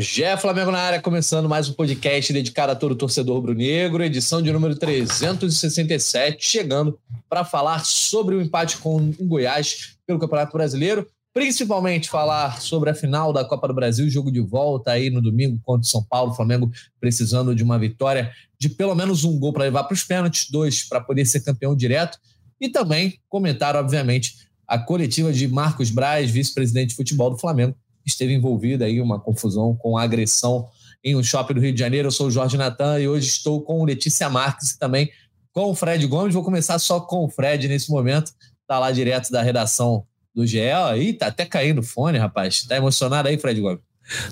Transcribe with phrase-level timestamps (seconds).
[0.00, 4.52] Gé Flamengo na área, começando mais um podcast dedicado a todo torcedor rubro-negro, edição de
[4.52, 6.96] número 367, chegando
[7.28, 12.94] para falar sobre o empate com o Goiás pelo Campeonato Brasileiro, principalmente falar sobre a
[12.94, 16.32] final da Copa do Brasil, jogo de volta aí no domingo contra o São Paulo,
[16.32, 20.48] Flamengo precisando de uma vitória de pelo menos um gol para levar para os pênaltis,
[20.48, 22.20] dois para poder ser campeão direto,
[22.60, 27.74] e também comentar, obviamente, a coletiva de Marcos Braz, vice-presidente de futebol do Flamengo,
[28.08, 30.68] esteve envolvida aí uma confusão com agressão
[31.02, 32.08] em um shopping do Rio de Janeiro.
[32.08, 35.10] Eu sou o Jorge Natan e hoje estou com Letícia Marques e também
[35.52, 36.34] com o Fred Gomes.
[36.34, 38.32] Vou começar só com o Fred nesse momento.
[38.62, 40.04] Está lá direto da redação
[40.34, 40.60] do GE.
[40.60, 42.62] Aí tá até caindo o fone, rapaz.
[42.64, 43.87] Tá emocionado aí, Fred Gomes?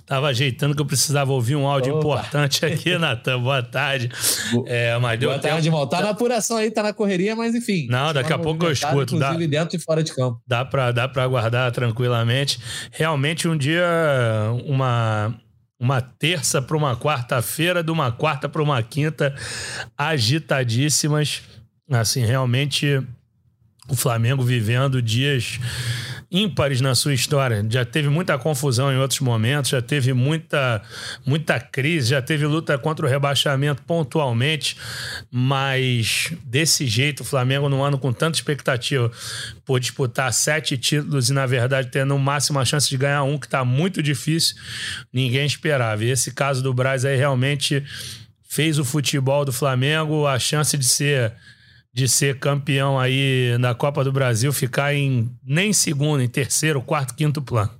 [0.06, 1.98] Tava ajeitando que eu precisava ouvir um áudio Opa.
[2.20, 3.40] importante aqui, Natan.
[3.40, 4.10] Boa tarde.
[4.66, 5.66] É, mas Boa tarde, tempo.
[5.66, 5.86] irmão.
[5.86, 7.86] Tá na apuração aí, tá na correria, mas enfim.
[7.90, 9.14] Não, daqui a pouco eu escuto.
[9.16, 10.40] Inclusive dá, dentro e fora de campo.
[10.46, 12.58] Dá pra, dá pra aguardar tranquilamente.
[12.90, 13.84] Realmente, um dia,
[14.66, 15.34] uma,
[15.78, 19.34] uma terça para uma quarta-feira, de uma quarta para uma quinta,
[19.96, 21.42] agitadíssimas.
[21.90, 23.00] Assim, realmente,
[23.88, 25.60] o Flamengo vivendo dias
[26.36, 27.64] ímpares na sua história.
[27.70, 30.82] Já teve muita confusão em outros momentos, já teve muita,
[31.24, 34.76] muita crise, já teve luta contra o rebaixamento pontualmente,
[35.30, 39.10] mas desse jeito, o Flamengo, num ano com tanta expectativa
[39.64, 43.38] por disputar sete títulos e, na verdade, ter no máximo a chance de ganhar um,
[43.38, 44.56] que está muito difícil,
[45.12, 46.04] ninguém esperava.
[46.04, 47.82] E esse caso do Braz aí realmente
[48.48, 51.32] fez o futebol do Flamengo a chance de ser
[51.96, 57.14] de ser campeão aí na Copa do Brasil ficar em nem segundo, em terceiro, quarto,
[57.14, 57.70] quinto plano.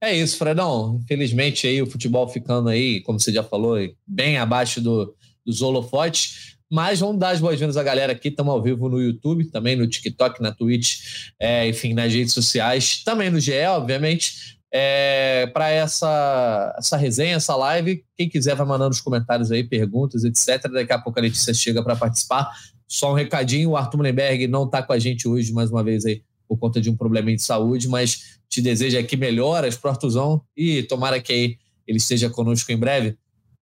[0.00, 1.00] É isso, Fredão.
[1.02, 5.12] Infelizmente aí o futebol ficando aí, como você já falou, bem abaixo do,
[5.44, 6.54] dos holofotes.
[6.70, 8.28] Mas vamos dar as boas-vindas à galera aqui.
[8.28, 11.00] Estamos ao vivo no YouTube, também no TikTok, na Twitch,
[11.40, 17.56] é, enfim, nas redes sociais, também no GE, obviamente é, para essa, essa resenha, essa
[17.56, 18.04] live.
[18.16, 20.70] Quem quiser vai mandando os comentários aí, perguntas, etc.
[20.70, 22.50] Daqui a pouco a Letícia chega para participar.
[22.86, 26.04] Só um recadinho: o Arthur Mullenberg não está com a gente hoje, mais uma vez,
[26.04, 29.90] aí, por conta de um problema de saúde, mas te deseja aqui melhoras para o
[29.90, 33.16] Artuzão e tomara que aí ele esteja conosco em breve.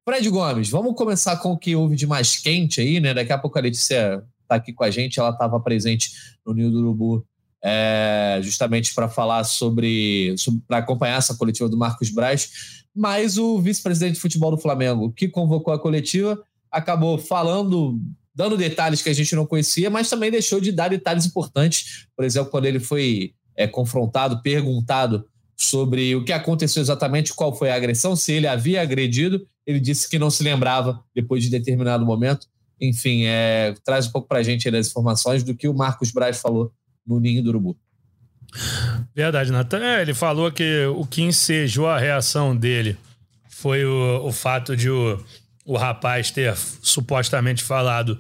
[0.09, 3.12] Fred Gomes, vamos começar com o que houve de mais quente aí, né?
[3.12, 6.11] Daqui a pouco a Letícia está aqui com a gente, ela estava presente
[6.47, 7.27] no Ninho do Urubu
[7.69, 13.60] é, justamente para falar sobre, sobre para acompanhar essa coletiva do Marcos Braz, mas o
[13.60, 16.41] vice-presidente de futebol do Flamengo, que convocou a coletiva,
[16.71, 18.00] acabou falando,
[18.32, 22.06] dando detalhes que a gente não conhecia, mas também deixou de dar detalhes importantes.
[22.15, 27.71] Por exemplo, quando ele foi é, confrontado, perguntado sobre o que aconteceu exatamente, qual foi
[27.71, 32.06] a agressão, se ele havia agredido, ele disse que não se lembrava depois de determinado
[32.06, 32.47] momento.
[32.81, 36.38] Enfim, é, traz um pouco para a gente as informações do que o Marcos Braz
[36.38, 36.71] falou
[37.06, 37.77] no ninho do urubu.
[39.15, 39.83] Verdade, Natan.
[39.83, 42.97] É, ele falou que o que ensejou a reação dele
[43.49, 45.22] foi o, o fato de o,
[45.65, 48.19] o rapaz ter supostamente falado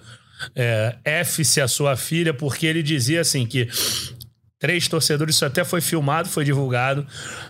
[0.54, 3.68] é, F-se a sua filha, porque ele dizia assim que
[4.58, 7.06] três torcedores, isso até foi filmado, foi divulgado.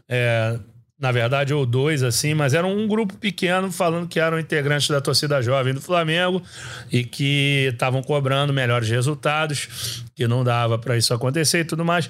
[0.09, 0.59] É,
[0.99, 4.99] na verdade, ou dois, assim, mas era um grupo pequeno falando que eram integrantes da
[4.99, 6.43] torcida jovem do Flamengo
[6.91, 12.09] e que estavam cobrando melhores resultados, que não dava para isso acontecer e tudo mais.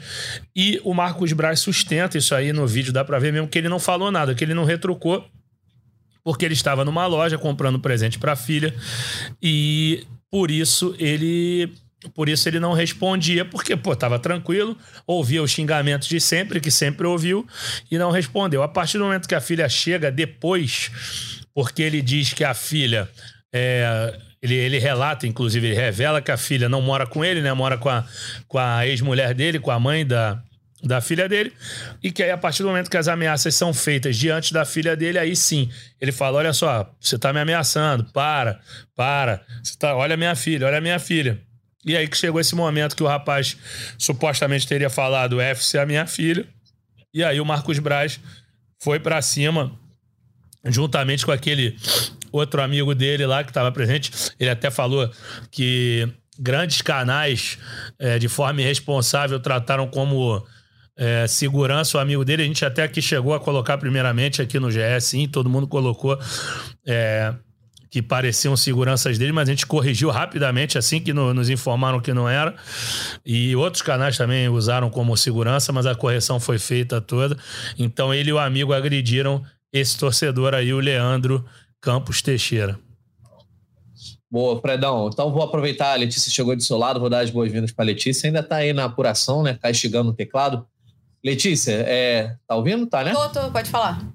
[0.55, 3.69] E o Marcos Braz sustenta isso aí no vídeo, dá para ver mesmo que ele
[3.69, 5.25] não falou nada, que ele não retrucou,
[6.23, 8.73] porque ele estava numa loja comprando presente para a filha
[9.43, 11.73] e por isso ele
[12.15, 14.77] por isso ele não respondia, porque, pô, tava tranquilo,
[15.07, 17.47] ouvia os xingamentos de sempre, que sempre ouviu,
[17.91, 18.63] e não respondeu.
[18.63, 20.91] A partir do momento que a filha chega depois,
[21.55, 23.09] porque ele diz que a filha.
[23.53, 27.53] É, ele, ele relata, inclusive, ele revela que a filha não mora com ele, né?
[27.53, 28.05] Mora com a,
[28.47, 30.41] com a ex-mulher dele, com a mãe da,
[30.83, 31.53] da filha dele,
[32.03, 34.95] e que aí, a partir do momento que as ameaças são feitas diante da filha
[34.95, 35.71] dele, aí sim,
[36.01, 38.61] ele fala: Olha só, você tá me ameaçando, para,
[38.95, 41.41] para, você tá, olha minha filha, olha minha filha.
[41.87, 43.57] E aí que chegou esse momento que o rapaz
[43.97, 46.45] supostamente teria falado FC a minha filha.
[47.15, 48.21] E aí o Marcos Braz
[48.83, 49.73] foi para cima,
[50.65, 51.77] juntamente com aquele
[52.33, 54.11] outro amigo dele lá que estava presente.
[54.39, 55.09] Ele até falou
[55.51, 57.57] que grandes canais,
[57.99, 60.45] é, de forma irresponsável, trataram como
[60.97, 62.43] é, segurança o amigo dele.
[62.43, 66.19] A gente até aqui chegou a colocar primeiramente aqui no GS, sim, todo mundo colocou.
[66.85, 67.33] É,
[67.97, 72.13] que pareciam seguranças dele, mas a gente corrigiu rapidamente assim que no, nos informaram que
[72.13, 72.55] não era.
[73.25, 77.39] E outros canais também usaram como segurança, mas a correção foi feita toda.
[77.79, 81.43] Então ele e o amigo agrediram esse torcedor aí, o Leandro
[81.81, 82.79] Campos Teixeira.
[84.31, 85.09] Boa, Fredão.
[85.11, 87.87] Então vou aproveitar, a Letícia chegou do seu lado, vou dar as boas-vindas para a
[87.87, 88.27] Letícia.
[88.27, 89.59] Ainda está aí na apuração, né?
[89.59, 90.67] Castigando o teclado.
[91.25, 92.37] Letícia, é...
[92.47, 92.87] tá ouvindo?
[92.87, 93.15] Tá, né?
[93.15, 94.07] Tô, tô, pode falar.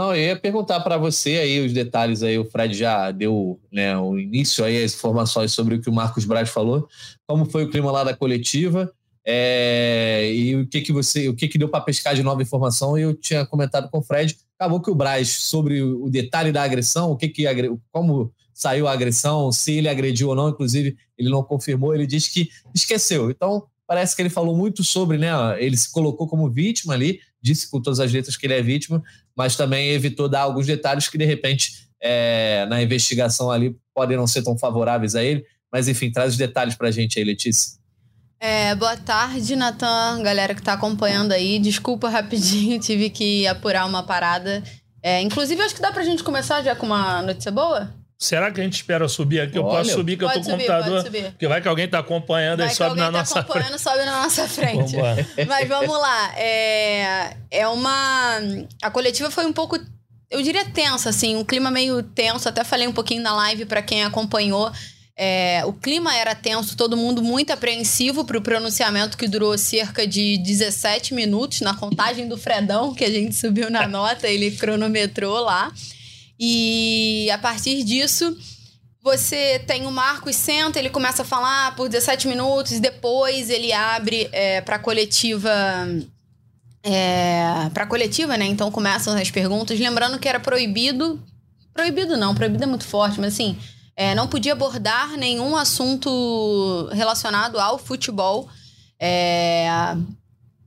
[0.00, 3.94] Não, eu ia perguntar para você aí os detalhes aí, o Fred já deu né,
[3.98, 6.88] o início aí, as informações sobre o que o Marcos Braz falou,
[7.26, 8.90] como foi o clima lá da coletiva,
[9.26, 12.96] é, e o que que você, o que que deu para pescar de nova informação,
[12.96, 17.10] eu tinha comentado com o Fred, acabou que o Braz, sobre o detalhe da agressão,
[17.10, 17.44] o que que,
[17.92, 22.32] como saiu a agressão, se ele agrediu ou não, inclusive ele não confirmou, ele disse
[22.32, 26.94] que esqueceu, então parece que ele falou muito sobre, né, ele se colocou como vítima
[26.94, 29.02] ali, disse com todas as letras que ele é vítima,
[29.36, 34.26] mas também evitou dar alguns detalhes que, de repente, é, na investigação ali podem não
[34.26, 35.44] ser tão favoráveis a ele.
[35.72, 37.78] Mas, enfim, traz os detalhes para a gente aí, Letícia.
[38.40, 41.58] É, boa tarde, Natan, galera que está acompanhando aí.
[41.58, 44.62] Desculpa rapidinho, tive que apurar uma parada.
[45.02, 47.99] É, inclusive, acho que dá para a gente começar já com uma notícia boa?
[48.22, 49.56] Será que a gente espera subir aqui?
[49.56, 51.04] Eu Olha, posso subir que eu tô com o computador.
[51.04, 53.44] Porque vai que alguém tá acompanhando vai e sobe na tá nossa frente.
[53.44, 54.96] acompanhando sobe na nossa frente.
[55.48, 56.38] Mas vamos lá.
[56.38, 58.38] É, é uma.
[58.82, 59.78] A coletiva foi um pouco.
[60.30, 62.46] Eu diria tensa, assim, um clima meio tenso.
[62.46, 64.70] Até falei um pouquinho na live para quem acompanhou.
[65.16, 70.06] É, o clima era tenso, todo mundo muito apreensivo para o pronunciamento que durou cerca
[70.06, 75.40] de 17 minutos na contagem do Fredão, que a gente subiu na nota, ele cronometrou
[75.40, 75.72] lá.
[76.42, 78.34] E a partir disso,
[79.02, 83.74] você tem o Marcos senta, ele começa a falar por 17 minutos, e depois ele
[83.74, 85.50] abre é, para coletiva.
[86.82, 88.46] É, para coletiva, né?
[88.46, 89.78] Então começam as perguntas.
[89.78, 91.22] Lembrando que era proibido.
[91.74, 93.58] Proibido não, proibido é muito forte, mas assim,
[93.94, 98.48] é, não podia abordar nenhum assunto relacionado ao futebol.
[98.98, 99.68] É,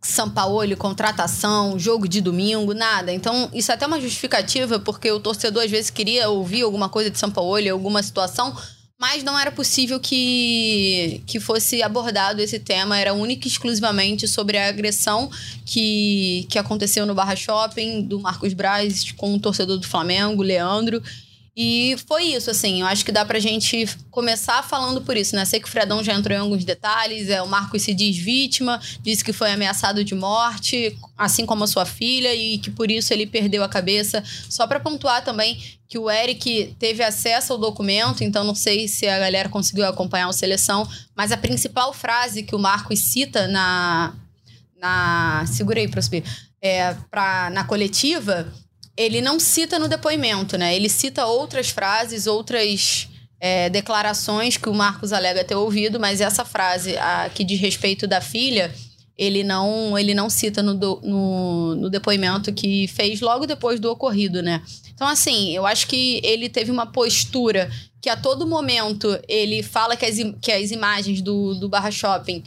[0.03, 3.11] são Paulo, contratação, jogo de domingo, nada.
[3.11, 7.09] Então, isso é até uma justificativa, porque o torcedor às vezes queria ouvir alguma coisa
[7.09, 8.55] de São Paulo, alguma situação,
[8.99, 12.97] mas não era possível que, que fosse abordado esse tema.
[12.97, 15.29] Era única e exclusivamente sobre a agressão
[15.65, 21.01] que, que aconteceu no Barra Shopping, do Marcos Braz com o torcedor do Flamengo, Leandro.
[21.55, 22.81] E foi isso, assim.
[22.81, 25.45] Eu acho que dá pra gente começar falando por isso, né?
[25.45, 27.29] Sei que o Fredão já entrou em alguns detalhes.
[27.29, 31.67] É, o Marcos se diz vítima, disse que foi ameaçado de morte, assim como a
[31.67, 34.23] sua filha, e que por isso ele perdeu a cabeça.
[34.49, 39.07] Só para pontuar também que o Eric teve acesso ao documento, então não sei se
[39.07, 44.15] a galera conseguiu acompanhar a seleção, mas a principal frase que o Marcos cita na.
[44.79, 46.23] na segura aí, Prospir.
[46.59, 48.51] É, pra, na coletiva
[48.95, 50.75] ele não cita no depoimento, né?
[50.75, 53.07] Ele cita outras frases, outras
[53.39, 58.07] é, declarações que o Marcos alega ter ouvido, mas essa frase a, que diz respeito
[58.07, 58.73] da filha,
[59.17, 63.91] ele não, ele não cita no, do, no, no depoimento que fez logo depois do
[63.91, 64.61] ocorrido, né?
[64.93, 67.69] Então, assim, eu acho que ele teve uma postura
[68.01, 72.43] que a todo momento ele fala que as, que as imagens do, do Barra Shopping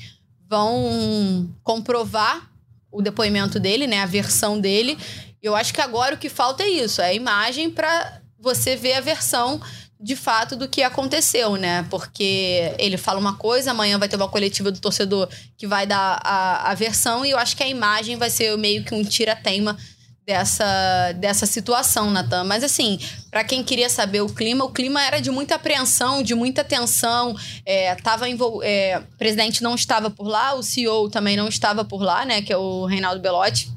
[0.49, 2.50] vão comprovar
[2.90, 4.00] o depoimento dele, né?
[4.00, 4.96] A versão dele.
[5.42, 8.94] Eu acho que agora o que falta é isso, é a imagem para você ver
[8.94, 9.60] a versão
[9.98, 11.86] de fato do que aconteceu, né?
[11.90, 16.20] Porque ele fala uma coisa, amanhã vai ter uma coletiva do torcedor que vai dar
[16.22, 19.76] a, a versão, e eu acho que a imagem vai ser meio que um tira-teima
[20.26, 22.44] dessa, dessa situação, Natan.
[22.44, 22.98] Mas assim,
[23.30, 27.34] para quem queria saber o clima, o clima era de muita apreensão, de muita tensão.
[27.64, 28.60] É, tava envol...
[28.62, 32.42] É, o presidente não estava por lá, o CEO também não estava por lá, né?
[32.42, 33.70] Que é o Reinaldo Belotti.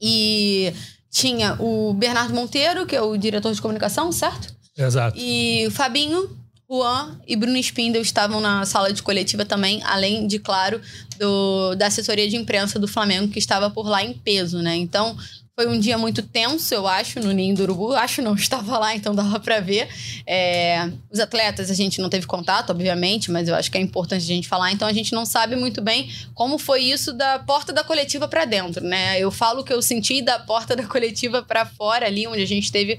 [0.00, 0.72] E
[1.10, 4.54] tinha o Bernardo Monteiro, que é o diretor de comunicação, certo?
[4.76, 5.18] Exato.
[5.18, 6.30] E o Fabinho,
[6.70, 10.80] Juan e Bruno Spindel estavam na sala de coletiva também, além de, claro,
[11.18, 14.76] do, da assessoria de imprensa do Flamengo, que estava por lá em peso, né?
[14.76, 15.16] Então,
[15.58, 17.92] foi um dia muito tenso, eu acho, no Ninho do Urubu.
[17.92, 19.88] Acho não, estava lá, então dava para ver.
[20.24, 24.22] É, os atletas a gente não teve contato, obviamente, mas eu acho que é importante
[24.22, 24.70] a gente falar.
[24.70, 28.44] Então a gente não sabe muito bem como foi isso da porta da coletiva para
[28.44, 29.18] dentro, né?
[29.18, 32.70] Eu falo que eu senti da porta da coletiva para fora ali, onde a gente
[32.70, 32.96] teve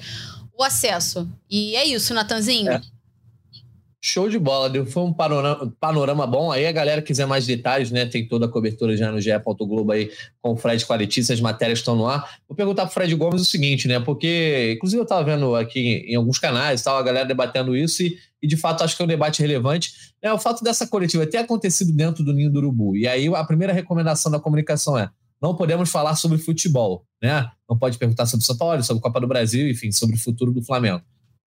[0.54, 1.30] o acesso.
[1.50, 2.74] E é isso, Natanzinho.
[2.74, 2.82] É.
[4.02, 6.54] Show de bola, foi um panorama, panorama, bom.
[6.54, 8.06] Aí a galera quiser mais detalhes, né?
[8.06, 9.30] Tem toda a cobertura já no GE.
[9.60, 10.10] Globo aí
[10.42, 12.40] com o Fred Letícia, as matérias estão no ar.
[12.48, 14.00] Vou perguntar pro Fred Gomes o seguinte, né?
[14.00, 18.18] Porque, inclusive, eu estava vendo aqui em alguns canais, tal, a galera debatendo isso, e,
[18.42, 19.92] e de fato acho que é um debate relevante.
[20.22, 22.96] É o fato dessa coletiva ter acontecido dentro do Ninho do Urubu.
[22.96, 25.10] E aí a primeira recomendação da comunicação é:
[25.42, 27.50] não podemos falar sobre futebol, né?
[27.70, 30.64] Não pode perguntar sobre São Paulo, sobre Copa do Brasil, enfim, sobre o futuro do
[30.64, 31.02] Flamengo.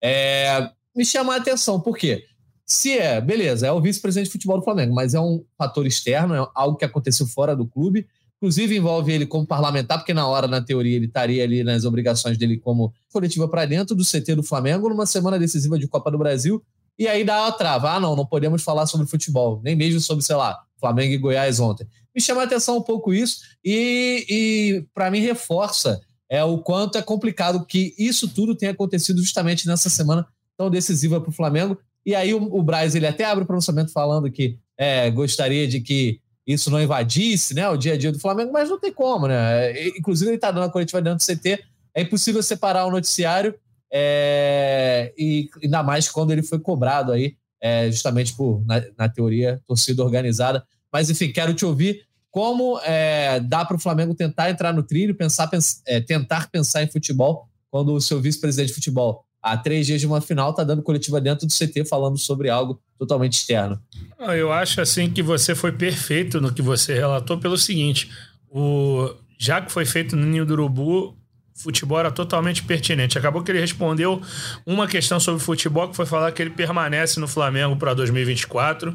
[0.05, 2.25] É, me chama a atenção, por quê?
[2.67, 6.35] Se é, beleza, é o vice-presidente de futebol do Flamengo, mas é um fator externo,
[6.35, 8.07] é algo que aconteceu fora do clube.
[8.37, 12.37] Inclusive envolve ele como parlamentar, porque na hora, na teoria, ele estaria ali nas obrigações
[12.37, 16.19] dele como coletiva para dentro do CT do Flamengo numa semana decisiva de Copa do
[16.19, 16.63] Brasil.
[16.99, 17.93] E aí dá a trava.
[17.93, 21.61] Ah, não, não podemos falar sobre futebol, nem mesmo sobre, sei lá, Flamengo e Goiás
[21.61, 21.87] ontem.
[22.15, 26.99] Me chama a atenção um pouco isso e, e para mim, reforça é o quanto
[26.99, 30.27] é complicado que isso tudo tenha acontecido justamente nessa semana
[30.57, 31.79] tão decisiva para o Flamengo.
[32.05, 35.81] E aí o, o Braz ele até abre o pronunciamento falando que é, gostaria de
[35.81, 39.29] que isso não invadisse né, o dia a dia do Flamengo, mas não tem como,
[39.29, 39.87] né?
[39.97, 41.63] Inclusive, ele está dando a coletiva dentro do CT.
[41.95, 43.55] É impossível separar o noticiário,
[43.93, 49.61] é, e ainda mais quando ele foi cobrado aí, é, justamente por, na, na, teoria,
[49.67, 50.65] torcida organizada.
[50.93, 55.15] Mas, enfim, quero te ouvir como é, dá para o Flamengo tentar entrar no trilho,
[55.15, 59.87] pensar, pens, é, tentar pensar em futebol, quando o seu vice-presidente de futebol há três
[59.87, 63.81] dias de uma final, está dando coletiva dentro do CT falando sobre algo totalmente externo.
[64.19, 68.11] Eu acho assim que você foi perfeito no que você relatou pelo seguinte:
[68.49, 71.17] o já que foi feito no Ninho do Urubu,
[71.53, 73.19] futebol era totalmente pertinente.
[73.19, 74.23] Acabou que ele respondeu
[74.65, 78.95] uma questão sobre futebol, que foi falar que ele permanece no Flamengo para 2024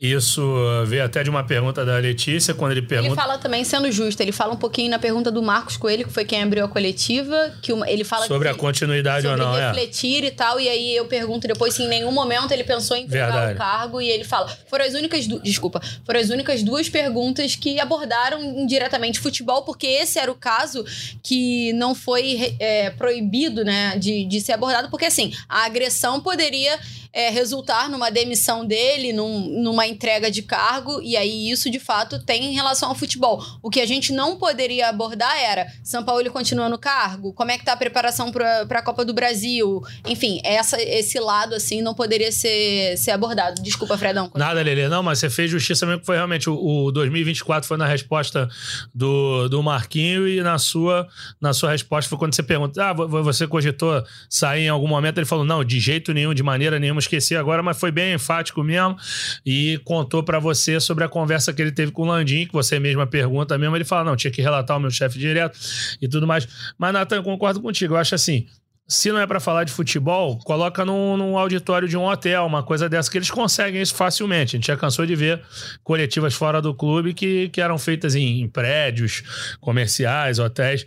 [0.00, 0.42] isso
[0.86, 3.08] veio até de uma pergunta da Letícia, quando ele pergunta.
[3.08, 6.12] Ele fala também, sendo justo, ele fala um pouquinho na pergunta do Marcos Coelho, que
[6.12, 9.48] foi quem abriu a coletiva, que uma, ele fala sobre que, a continuidade sobre ou
[9.48, 9.68] não, é.
[9.68, 10.26] refletir é.
[10.26, 13.54] e tal, e aí eu pergunto depois se em nenhum momento ele pensou em entregar
[13.54, 15.40] o cargo e ele fala, foram as únicas, du...
[15.40, 20.84] desculpa, foram as únicas duas perguntas que abordaram indiretamente futebol, porque esse era o caso
[21.22, 26.78] que não foi é, proibido, né, de, de ser abordado, porque assim, a agressão poderia
[27.14, 32.18] é, resultar numa demissão dele, num, numa entrega de cargo, e aí isso de fato
[32.24, 33.44] tem em relação ao futebol.
[33.62, 37.32] O que a gente não poderia abordar era: São Paulo continua no cargo?
[37.32, 39.82] Como é que tá a preparação para a Copa do Brasil?
[40.06, 43.62] Enfim, essa, esse lado assim não poderia ser, ser abordado.
[43.62, 44.30] Desculpa, Fredão.
[44.34, 44.88] Nada, Lelê.
[44.88, 48.48] Não, mas você fez justiça mesmo que foi realmente o, o 2024 foi na resposta
[48.94, 51.06] do, do Marquinho e na sua,
[51.40, 55.18] na sua resposta foi quando você pergunta: ah, você cogitou sair em algum momento?
[55.18, 58.62] Ele falou: não, de jeito nenhum, de maneira nenhuma esqueci agora, mas foi bem enfático
[58.62, 58.96] mesmo
[59.44, 62.78] e contou para você sobre a conversa que ele teve com o Landim, que você
[62.78, 63.76] mesma pergunta mesmo.
[63.76, 65.58] Ele fala: não, tinha que relatar o meu chefe direto
[66.00, 66.46] e tudo mais.
[66.78, 67.94] Mas, Nathan, eu concordo contigo.
[67.94, 68.46] Eu acho assim.
[68.86, 72.62] Se não é para falar de futebol, coloca num, num, auditório de um hotel, uma
[72.62, 74.56] coisa dessa, que eles conseguem isso facilmente.
[74.56, 75.42] A gente já cansou de ver
[75.82, 80.86] coletivas fora do clube que, que eram feitas em, em prédios comerciais, hotéis.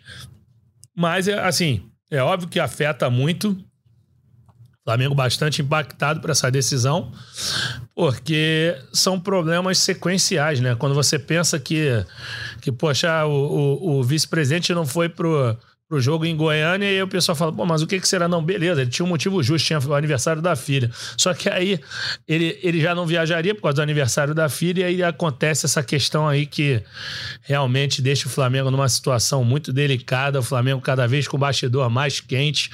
[0.96, 3.58] Mas, é, assim, é óbvio que afeta muito
[4.88, 7.12] Flamengo bastante impactado por essa decisão,
[7.94, 10.76] porque são problemas sequenciais, né?
[10.76, 12.06] Quando você pensa que,
[12.62, 15.58] que poxa, o, o, o vice-presidente não foi pro,
[15.90, 18.30] pro jogo em Goiânia e aí o pessoal fala, pô, mas o que que será?
[18.30, 20.90] Não, beleza, ele tinha um motivo justo, tinha o aniversário da filha.
[21.18, 21.82] Só que aí
[22.26, 25.84] ele, ele já não viajaria por causa do aniversário da filha e aí acontece essa
[25.84, 26.82] questão aí que
[27.42, 31.90] realmente deixa o Flamengo numa situação muito delicada, o Flamengo cada vez com o bastidor
[31.90, 32.72] mais quente.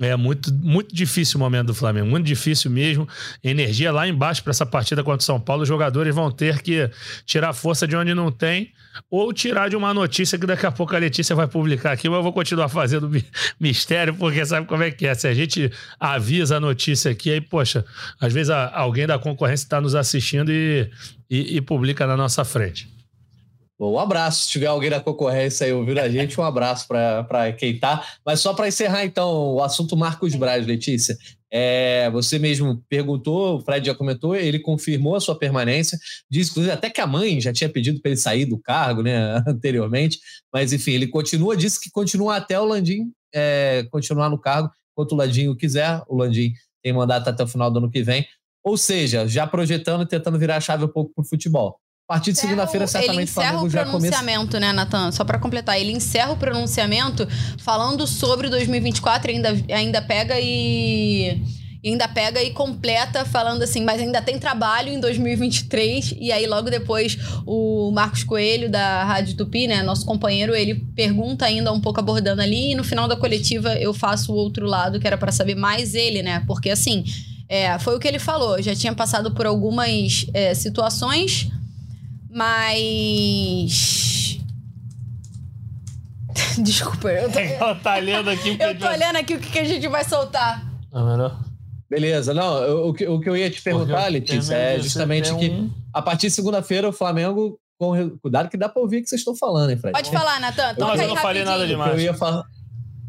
[0.00, 3.08] É muito, muito difícil o momento do Flamengo, muito difícil mesmo.
[3.42, 5.62] Energia lá embaixo para essa partida contra o São Paulo.
[5.62, 6.88] Os jogadores vão ter que
[7.26, 8.72] tirar força de onde não tem
[9.10, 12.16] ou tirar de uma notícia que daqui a pouco a Letícia vai publicar aqui, mas
[12.16, 13.10] eu vou continuar fazendo
[13.58, 15.14] mistério, porque sabe como é que é?
[15.14, 17.84] Se a gente avisa a notícia aqui, aí, poxa,
[18.20, 20.88] às vezes alguém da concorrência está nos assistindo e,
[21.28, 22.97] e, e publica na nossa frente.
[23.78, 24.42] Bom, um abraço.
[24.42, 28.04] Se tiver alguém da concorrência aí ouvindo a gente, um abraço para quem tá.
[28.26, 31.16] Mas só para encerrar, então, o assunto Marcos Braz, Letícia.
[31.50, 35.98] É, você mesmo perguntou, o Fred já comentou, ele confirmou a sua permanência,
[36.30, 39.42] disse inclusive até que a mãe já tinha pedido para ele sair do cargo né,
[39.48, 40.18] anteriormente,
[40.52, 45.12] mas enfim, ele continua, disse que continua até o Landim é, continuar no cargo, enquanto
[45.12, 48.26] o Landim quiser, o Landim tem mandato até o final do ano que vem,
[48.62, 51.80] ou seja, já projetando e tentando virar a chave um pouco para o futebol.
[52.08, 55.12] A partir de segunda-feira, certamente, ele encerra o pronunciamento, né, Natan?
[55.12, 61.38] Só para completar, ele encerra o pronunciamento falando sobre 2024 ainda, ainda pega e
[61.84, 66.14] ainda pega e completa falando assim, mas ainda tem trabalho em 2023.
[66.18, 71.44] E aí, logo depois, o Marcos Coelho, da Rádio Tupi, né, nosso companheiro, ele pergunta
[71.44, 72.72] ainda um pouco abordando ali.
[72.72, 75.94] E no final da coletiva, eu faço o outro lado, que era para saber mais
[75.94, 76.42] ele, né?
[76.46, 77.04] Porque assim,
[77.50, 78.62] é, foi o que ele falou.
[78.62, 81.50] Já tinha passado por algumas é, situações
[82.30, 83.88] mas.
[86.62, 87.38] Desculpa, eu tô.
[87.38, 88.56] Ela tá lendo aqui.
[88.60, 90.64] eu tô olhando aqui o que a gente vai soltar.
[90.92, 91.38] Ah, melhor.
[91.88, 95.48] Beleza, não, eu, o, que, o que eu ia te perguntar, Letícia, é justamente que
[95.48, 95.70] um...
[95.92, 99.22] a partir de segunda-feira o Flamengo, com cuidado que dá pra ouvir o que vocês
[99.22, 99.94] estão falando, hein, Fred?
[99.94, 101.94] Pode falar, Natan, toca Mas eu não falei nada demais.
[101.94, 102.44] eu ia falar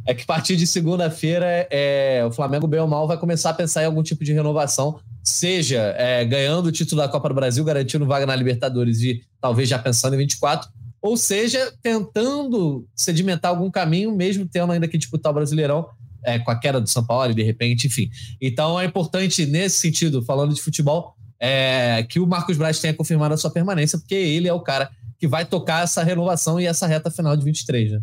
[0.10, 3.54] é que a partir de segunda-feira é, o Flamengo, bem ou mal, vai começar a
[3.54, 7.64] pensar em algum tipo de renovação seja é, ganhando o título da Copa do Brasil,
[7.64, 10.70] garantindo vaga na Libertadores e talvez já pensando em 24,
[11.02, 15.88] ou seja, tentando sedimentar algum caminho, mesmo tendo ainda que disputar o Brasileirão
[16.24, 18.10] é, com a queda do São Paulo, de repente, enfim.
[18.42, 23.34] Então é importante, nesse sentido, falando de futebol, é, que o Marcos Braz tenha confirmado
[23.34, 26.88] a sua permanência, porque ele é o cara que vai tocar essa renovação e essa
[26.88, 28.02] reta final de 23, né?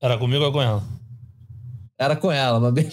[0.00, 0.97] Era comigo ou com ela?
[1.98, 2.88] Era com ela, mas bem.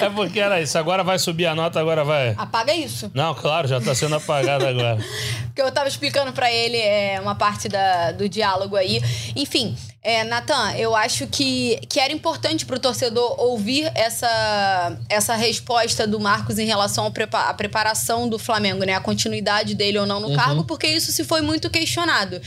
[0.00, 0.78] É porque era isso.
[0.78, 2.34] Agora vai subir a nota, agora vai.
[2.38, 3.10] Apaga isso.
[3.12, 4.98] Não, claro, já tá sendo apagado agora.
[5.50, 9.02] Porque eu tava explicando para ele é, uma parte da, do diálogo aí.
[9.36, 16.06] Enfim, é, Natan, eu acho que, que era importante pro torcedor ouvir essa, essa resposta
[16.06, 18.94] do Marcos em relação à prepa preparação do Flamengo, né?
[18.94, 20.36] A continuidade dele ou não no uhum.
[20.36, 22.40] cargo, porque isso se foi muito questionado.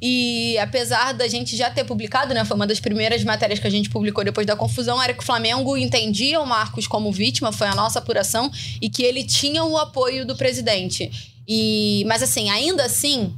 [0.00, 2.44] E apesar da gente já ter publicado, né?
[2.44, 5.26] Foi uma das primeiras matérias que a gente publicou depois da confusão, era que o
[5.26, 5.39] Flamengo
[5.76, 10.26] entendia o Marcos como vítima, foi a nossa apuração, e que ele tinha o apoio
[10.26, 11.10] do presidente.
[11.46, 13.34] E, mas assim, ainda assim,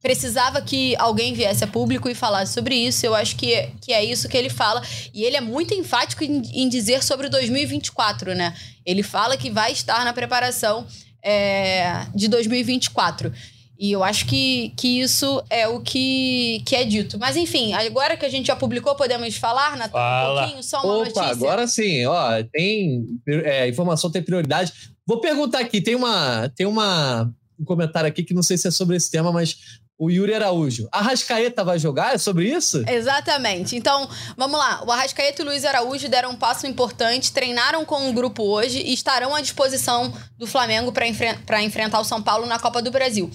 [0.00, 3.04] precisava que alguém viesse a público e falasse sobre isso.
[3.04, 4.82] Eu acho que, que é isso que ele fala.
[5.12, 8.54] E ele é muito enfático em, em dizer sobre 2024, né?
[8.86, 10.86] Ele fala que vai estar na preparação
[11.22, 13.32] é, de 2024.
[13.78, 17.16] E eu acho que, que isso é o que, que é dito.
[17.16, 20.40] Mas enfim, agora que a gente já publicou, podemos falar, Natan, Fala.
[20.40, 20.62] um pouquinho?
[20.64, 21.22] Só uma Opa, notícia?
[21.22, 22.04] agora sim.
[22.06, 23.06] Ó, tem...
[23.28, 24.72] É, informação tem prioridade.
[25.06, 26.50] Vou perguntar aqui, tem uma...
[26.56, 29.56] Tem uma um comentário aqui que não sei se é sobre esse tema, mas
[29.98, 30.88] o Yuri Araújo.
[30.92, 32.14] Arrascaeta vai jogar?
[32.14, 32.84] É sobre isso?
[32.88, 33.74] Exatamente.
[33.74, 34.84] Então, vamos lá.
[34.86, 38.80] O Arrascaeta e o Luiz Araújo deram um passo importante, treinaram com o grupo hoje
[38.80, 42.92] e estarão à disposição do Flamengo para enfre enfrentar o São Paulo na Copa do
[42.92, 43.28] Brasil.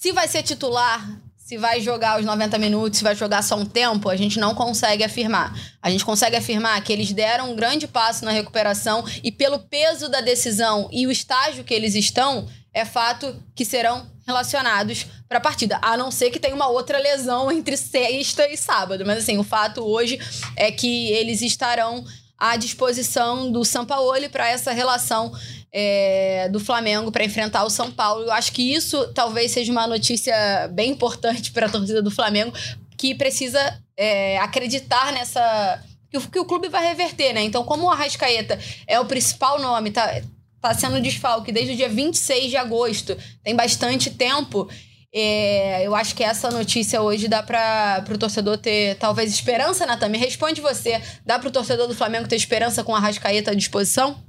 [0.00, 3.66] Se vai ser titular, se vai jogar os 90 minutos, se vai jogar só um
[3.66, 5.54] tempo, a gente não consegue afirmar.
[5.82, 10.08] A gente consegue afirmar que eles deram um grande passo na recuperação e pelo peso
[10.08, 15.42] da decisão e o estágio que eles estão, é fato que serão relacionados para a
[15.42, 19.04] partida, a não ser que tenha uma outra lesão entre sexta e sábado.
[19.04, 20.18] Mas assim, o fato hoje
[20.56, 22.06] é que eles estarão
[22.38, 25.30] à disposição do Sampaoli para essa relação
[25.72, 28.24] é, do Flamengo para enfrentar o São Paulo.
[28.24, 30.34] Eu acho que isso talvez seja uma notícia
[30.72, 32.52] bem importante para a torcida do Flamengo,
[32.96, 35.82] que precisa é, acreditar nessa.
[36.10, 37.42] Que o, que o clube vai reverter, né?
[37.42, 40.20] Então, como o Arrascaeta é o principal nome, tá,
[40.60, 44.68] tá sendo desfalque desde o dia 26 de agosto, tem bastante tempo.
[45.12, 50.08] É, eu acho que essa notícia hoje dá para o torcedor ter talvez esperança, Natan.
[50.08, 51.00] Me responde você.
[51.24, 54.20] Dá para o torcedor do Flamengo ter esperança com a Rascaeta à disposição?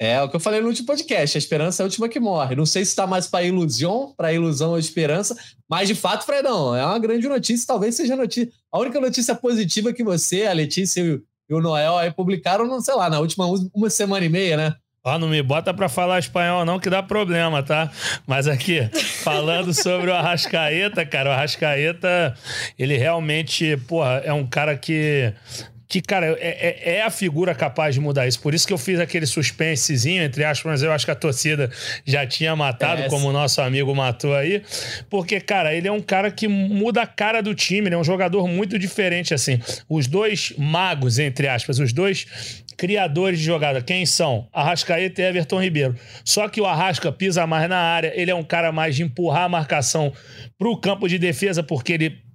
[0.00, 1.36] É o que eu falei no último podcast.
[1.36, 2.54] A esperança é a última que morre.
[2.54, 5.36] Não sei se está mais para ilusão, para ilusão ou esperança,
[5.68, 7.66] mas de fato, Fredão, é uma grande notícia.
[7.66, 8.52] Talvez seja a notícia.
[8.70, 11.02] A única notícia positiva que você, a Letícia
[11.50, 14.74] e o Noel aí publicaram, não sei lá, na última uma semana e meia, né?
[15.02, 17.90] Ó, não me bota para falar espanhol não, que dá problema, tá?
[18.26, 18.88] Mas aqui,
[19.22, 22.36] falando sobre o Arrascaeta, cara, o Arrascaeta,
[22.78, 25.32] ele realmente, porra, é um cara que
[25.88, 28.38] que, cara, é, é, é, a figura capaz de mudar isso.
[28.40, 31.70] Por isso que eu fiz aquele suspensezinho, entre aspas, mas eu acho que a torcida
[32.04, 34.62] já tinha matado, é como o nosso amigo matou aí.
[35.08, 38.04] Porque, cara, ele é um cara que muda a cara do time, ele é um
[38.04, 39.58] jogador muito diferente, assim.
[39.88, 42.26] Os dois magos, entre aspas, os dois
[42.76, 44.46] criadores de jogada, quem são?
[44.52, 45.96] Arrascaeta e Everton Ribeiro.
[46.22, 49.44] Só que o Arrasca pisa mais na área, ele é um cara mais de empurrar
[49.44, 50.12] a marcação
[50.58, 52.27] para o campo de defesa, porque ele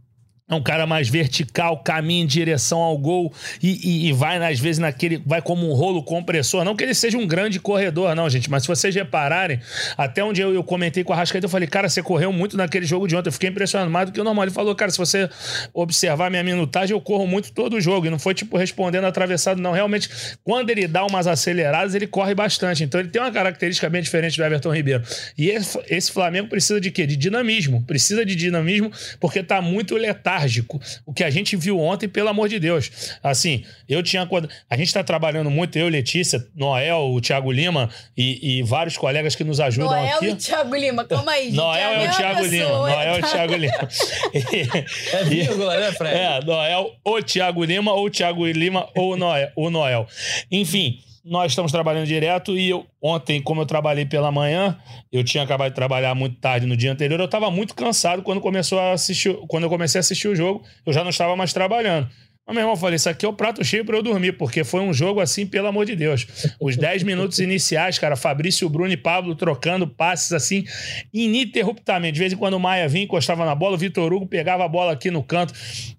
[0.53, 4.59] é um cara mais vertical, caminha em direção ao gol e, e, e, vai, às
[4.59, 5.21] vezes, naquele.
[5.25, 6.63] Vai como um rolo compressor.
[6.63, 8.49] Não que ele seja um grande corredor, não, gente.
[8.49, 9.59] Mas se vocês repararem,
[9.97, 12.85] até onde eu, eu comentei com a Rascaeta, eu falei, cara, você correu muito naquele
[12.85, 13.29] jogo de ontem.
[13.29, 14.45] Eu fiquei impressionado mais do que o normal.
[14.45, 15.29] Ele falou, cara, se você
[15.73, 18.07] observar minha minutagem, eu corro muito todo o jogo.
[18.07, 19.71] E não foi, tipo, respondendo atravessado, não.
[19.71, 20.09] Realmente,
[20.43, 22.83] quando ele dá umas aceleradas, ele corre bastante.
[22.83, 25.03] Então, ele tem uma característica bem diferente do Everton Ribeiro.
[25.37, 27.07] E esse, esse Flamengo precisa de quê?
[27.07, 27.83] De dinamismo.
[27.83, 30.81] Precisa de dinamismo porque tá muito letárgico letárgico.
[31.05, 33.17] O que a gente viu ontem, pelo amor de Deus.
[33.23, 34.27] Assim, eu tinha.
[34.69, 39.35] A gente está trabalhando muito, eu, Letícia, Noel, o Thiago Lima e, e vários colegas
[39.35, 40.25] que nos ajudam Noel aqui.
[40.25, 41.45] Noel e Thiago Lima, calma aí.
[41.45, 41.55] Gente.
[41.55, 42.69] Noel é, é o Thiago Lima.
[42.69, 43.89] Noel é o Thiago Lima.
[45.13, 46.15] é vírgula, né, Fred?
[46.15, 50.07] É, Noel, ou Thiago Lima, ou Thiago Lima, ou Noel, o Noel.
[50.51, 54.77] Enfim nós estamos trabalhando direto e eu, ontem, como eu trabalhei pela manhã,
[55.11, 58.41] eu tinha acabado de trabalhar muito tarde no dia anterior, eu estava muito cansado quando
[58.41, 61.53] começou a assistir, quando eu comecei a assistir o jogo, eu já não estava mais
[61.53, 62.09] trabalhando.
[62.45, 64.65] Mas, meu irmão, eu falei, isso aqui é o prato cheio para eu dormir, porque
[64.65, 66.27] foi um jogo assim, pelo amor de Deus.
[66.59, 70.65] Os 10 minutos iniciais, cara, Fabrício, Bruno e Pablo trocando passes assim,
[71.13, 72.13] ininterruptamente.
[72.13, 74.67] De vez em quando o Maia vinha, encostava na bola, o Vitor Hugo pegava a
[74.67, 75.53] bola aqui no canto,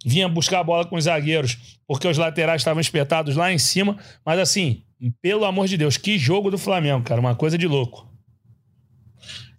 [0.04, 3.96] vinha buscar a bola com os zagueiros, porque os laterais estavam espetados lá em cima.
[4.22, 7.20] Mas assim, pelo amor de Deus, que jogo do Flamengo, cara.
[7.20, 8.08] Uma coisa de louco.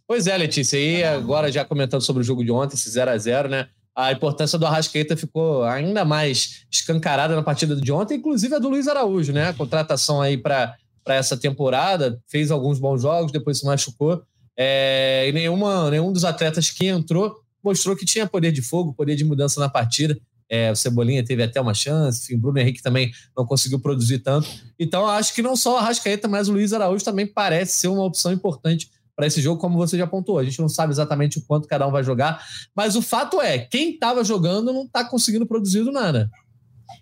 [0.07, 0.77] Pois é, Letícia.
[0.77, 3.67] E agora já comentando sobre o jogo de ontem, esse 0 a 0 né?
[3.95, 8.69] A importância do Arrascaeta ficou ainda mais escancarada na partida de ontem, inclusive a do
[8.69, 9.49] Luiz Araújo, né?
[9.49, 10.75] A contratação aí para
[11.07, 14.21] essa temporada, fez alguns bons jogos, depois se machucou.
[14.57, 19.15] É, e nenhuma, nenhum dos atletas que entrou mostrou que tinha poder de fogo, poder
[19.15, 20.15] de mudança na partida.
[20.55, 24.47] É, o Cebolinha teve até uma chance, o Bruno Henrique também não conseguiu produzir tanto.
[24.79, 28.03] Então, acho que não só o Arrascaeta, mas o Luiz Araújo também parece ser uma
[28.03, 30.37] opção importante para esse jogo, como você já apontou.
[30.37, 33.59] A gente não sabe exatamente o quanto cada um vai jogar, mas o fato é,
[33.59, 36.29] quem estava jogando não está conseguindo produzir nada.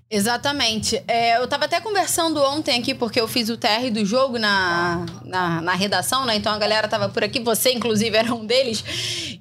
[0.09, 1.03] Exatamente.
[1.07, 5.03] É, eu estava até conversando ontem aqui, porque eu fiz o TR do jogo na,
[5.25, 6.35] na, na, redação, né?
[6.35, 8.83] Então a galera estava por aqui, você inclusive era um deles.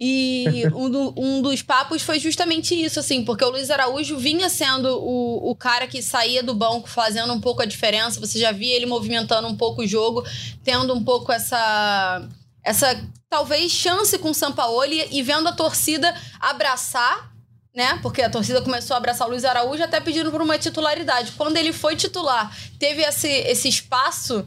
[0.01, 4.49] E um, do, um, dos papos foi justamente isso, assim, porque o Luiz Araújo vinha
[4.49, 8.19] sendo o, o cara que saía do banco fazendo um pouco a diferença.
[8.19, 10.25] Você já via ele movimentando um pouco o jogo,
[10.65, 12.27] tendo um pouco essa
[12.65, 17.32] essa talvez chance com o Sampaoli e vendo a torcida abraçar
[17.75, 17.99] né?
[18.03, 21.33] Porque a torcida começou a abraçar o Luiz Araújo até pedindo por uma titularidade.
[21.33, 24.47] Quando ele foi titular, teve esse, esse espaço,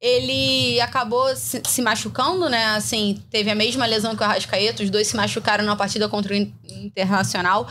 [0.00, 2.66] ele acabou se, se, machucando, né?
[2.76, 6.34] Assim, teve a mesma lesão que o Arrascaeta, os dois se machucaram na partida contra
[6.34, 7.66] o Internacional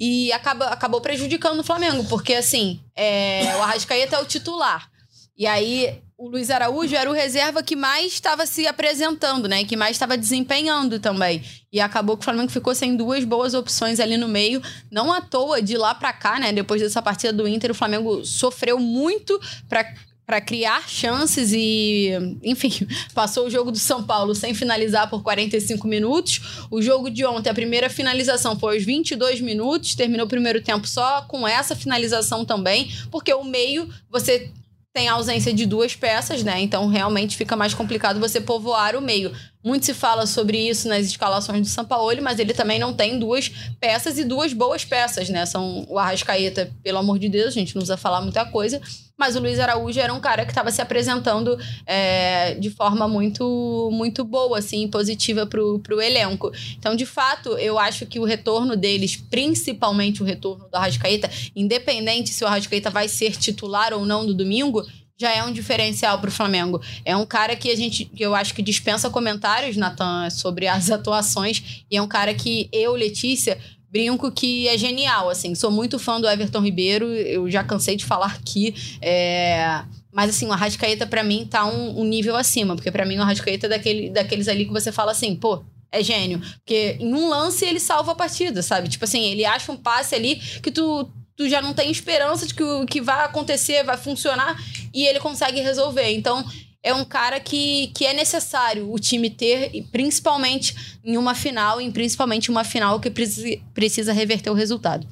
[0.00, 4.90] e acaba, acabou prejudicando o Flamengo, porque assim, é, o Arrascaeta é o titular.
[5.38, 9.64] E aí o Luiz Araújo era o reserva que mais estava se apresentando, né?
[9.64, 11.42] Que mais estava desempenhando também.
[11.70, 14.62] E acabou que o Flamengo ficou sem duas boas opções ali no meio.
[14.90, 16.52] Não à toa, de lá para cá, né?
[16.52, 19.94] Depois dessa partida do Inter, o Flamengo sofreu muito para
[20.26, 22.10] para criar chances e,
[22.42, 22.72] enfim,
[23.14, 26.66] passou o jogo do São Paulo sem finalizar por 45 minutos.
[26.68, 30.88] O jogo de ontem, a primeira finalização foi aos 22 minutos, terminou o primeiro tempo
[30.88, 34.50] só com essa finalização também, porque o meio você
[34.96, 36.58] tem a ausência de duas peças, né?
[36.62, 39.30] Então realmente fica mais complicado você povoar o meio.
[39.66, 43.50] Muito se fala sobre isso nas escalações do Sampaoli, mas ele também não tem duas
[43.80, 45.44] peças e duas boas peças, né?
[45.44, 48.80] São o Arrascaeta, pelo amor de Deus, a gente não usa falar muita coisa,
[49.18, 53.88] mas o Luiz Araújo era um cara que estava se apresentando é, de forma muito
[53.90, 56.52] muito boa, assim, positiva para o elenco.
[56.78, 62.30] Então, de fato, eu acho que o retorno deles, principalmente o retorno do Arrascaeta, independente
[62.30, 64.86] se o Arrascaeta vai ser titular ou não no domingo,
[65.18, 66.80] já é um diferencial para o Flamengo.
[67.04, 70.90] É um cara que a gente, que eu acho que dispensa comentários, Natan, sobre as
[70.92, 71.84] atuações.
[71.90, 73.58] E é um cara que eu, Letícia,
[73.90, 75.30] brinco que é genial.
[75.30, 77.06] Assim, sou muito fã do Everton Ribeiro.
[77.06, 78.74] Eu já cansei de falar aqui.
[79.00, 79.82] É...
[80.12, 83.22] Mas assim, o Arrascaeta para mim tá um, um, nível acima, porque para mim o
[83.22, 86.40] Arrascaeta é daquele, daqueles ali que você fala assim, pô, é gênio.
[86.58, 88.88] Porque em um lance ele salva a partida, sabe?
[88.88, 92.54] Tipo assim, ele acha um passe ali que tu tu já não tem esperança de
[92.54, 94.56] que o que vai acontecer, vai funcionar,
[94.92, 96.10] e ele consegue resolver.
[96.12, 96.44] Então,
[96.82, 101.90] é um cara que, que é necessário o time ter, principalmente em uma final, e
[101.90, 105.06] principalmente uma final que precisa reverter o resultado.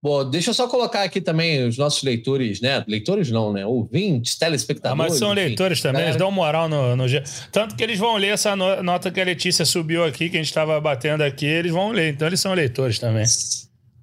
[0.00, 2.84] Bom, deixa eu só colocar aqui também os nossos leitores, né?
[2.86, 3.66] Leitores não, né?
[3.66, 5.00] Ouvintes, telespectadores.
[5.00, 6.10] Ah, mas são enfim, leitores também, galera...
[6.10, 7.04] eles dão moral no, no.
[7.50, 10.50] Tanto que eles vão ler essa nota que a Letícia subiu aqui, que a gente
[10.50, 12.14] estava batendo aqui, eles vão ler.
[12.14, 13.24] Então eles são leitores também.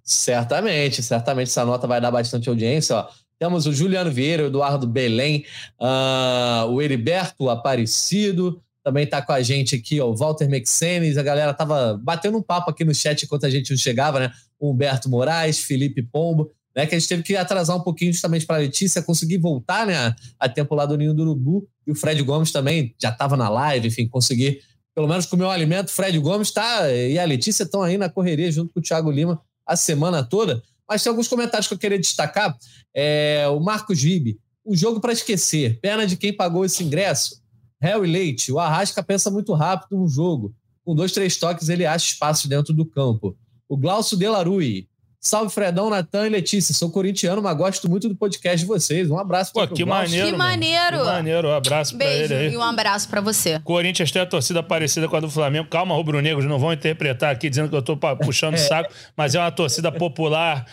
[0.06, 2.96] Certamente, certamente essa nota vai dar bastante audiência.
[2.96, 3.08] Ó.
[3.39, 5.44] Temos o Juliano Vieira, o Eduardo Belém,
[5.82, 11.24] uh, o Heriberto Aparecido, também está com a gente aqui, ó, o Walter Mexenes, a
[11.24, 14.32] galera tava batendo um papo aqui no chat enquanto a gente não chegava, né?
[14.60, 16.86] O Humberto Moraes, Felipe Pombo, né?
[16.86, 20.13] Que a gente teve que atrasar um pouquinho justamente para a Letícia conseguir voltar, né?
[20.39, 21.68] A tempo lá do Ninho do Urubu.
[21.88, 24.62] E o Fred Gomes também já estava na live, enfim, conseguir
[24.94, 25.89] pelo menos comer um alimento.
[25.89, 29.41] Fred Gomes está e a Letícia estão aí na correria junto com o Thiago Lima
[29.65, 30.62] a semana toda.
[30.88, 32.56] Mas tem alguns comentários que eu queria destacar.
[32.93, 37.41] É, o Marcos Vibe, o jogo para esquecer, pena de quem pagou esse ingresso.
[37.82, 40.54] Harry Leite, o Arrasca pensa muito rápido no jogo.
[40.84, 43.36] Com dois, três toques, ele acha espaço dentro do campo.
[43.67, 44.88] O Glaucio Delarui,
[45.28, 46.72] Salve, Fredão, Natan e Letícia.
[46.76, 49.10] Sou corintiano, mas gosto muito do podcast de vocês.
[49.10, 51.00] Um abraço para que maneiro, Que maneiro.
[51.00, 51.48] Que maneiro.
[51.48, 52.54] Um abraço para ele aí.
[52.54, 53.60] e um abraço para você.
[53.64, 55.68] Corinthians tem a torcida parecida com a do Flamengo.
[55.68, 59.40] Calma, rubro-negros, não vão interpretar aqui dizendo que eu tô puxando o saco, mas é
[59.40, 60.64] uma torcida popular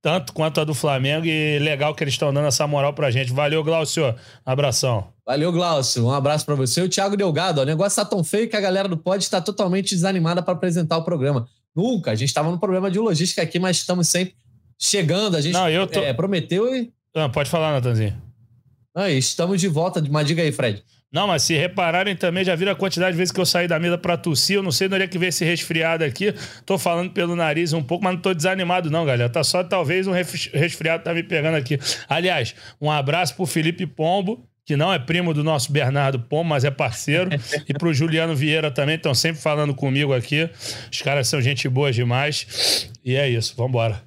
[0.00, 3.30] tanto quanto a do Flamengo e legal que eles estão dando essa moral pra gente.
[3.30, 4.14] Valeu, Glaucio.
[4.46, 5.08] Abração.
[5.26, 6.06] Valeu, Glaucio.
[6.06, 6.80] Um abraço para você.
[6.80, 9.38] O Thiago Delgado, ó, o negócio tá tão feio que a galera do Pod está
[9.38, 11.46] totalmente desanimada para apresentar o programa.
[11.78, 12.10] Nunca.
[12.10, 14.34] A gente estava no problema de logística aqui, mas estamos sempre
[14.76, 15.36] chegando.
[15.36, 16.00] A gente Não, tô...
[16.00, 16.90] é, prometeu e.
[17.14, 18.20] Ah, pode falar, Natanzinho.
[18.92, 20.02] Ah, estamos de volta.
[20.10, 20.82] Mas diga aí, Fred.
[21.12, 23.78] Não, mas se repararem também, já viram a quantidade de vezes que eu saí da
[23.78, 24.56] mesa para tossir.
[24.56, 26.34] Eu não sei onde é que veio esse resfriado aqui.
[26.66, 29.30] Tô falando pelo nariz um pouco, mas não tô desanimado, não, galera.
[29.30, 31.78] Tá só talvez um resfriado tá me pegando aqui.
[32.08, 36.62] Aliás, um abraço pro Felipe Pombo, que não é primo do nosso Bernardo Pom, mas
[36.62, 37.30] é parceiro,
[37.66, 40.46] e para o Juliano Vieira também, estão sempre falando comigo aqui.
[40.92, 42.86] Os caras são gente boa demais.
[43.02, 44.02] E é isso, vamos embora.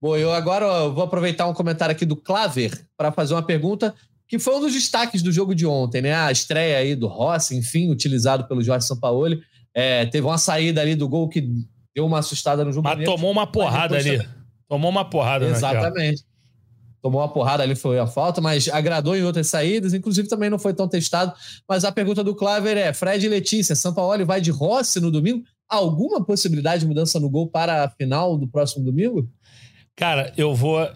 [0.00, 3.92] Bom, eu agora vou aproveitar um comentário aqui do Claver para fazer uma pergunta
[4.28, 6.14] que foi um dos destaques do jogo de ontem, né?
[6.14, 9.40] A estreia aí do Rossi, enfim, utilizado pelo Jorge Sampaoli.
[9.74, 11.40] É, teve uma saída ali do gol que
[11.92, 12.88] deu uma assustada no jogo.
[12.88, 14.18] Mas tomou uma porrada ali.
[14.18, 14.28] Também.
[14.68, 16.22] Tomou uma porrada, Exatamente.
[16.22, 16.27] Naquela.
[17.00, 20.58] Tomou uma porrada ali, foi a falta, mas agradou em outras saídas, inclusive também não
[20.58, 21.32] foi tão testado.
[21.68, 25.10] Mas a pergunta do Claver é: Fred e Letícia, São Paulo vai de Rossi no
[25.10, 25.44] domingo?
[25.68, 29.28] Alguma possibilidade de mudança no gol para a final do próximo domingo?
[29.94, 30.88] Cara, eu vou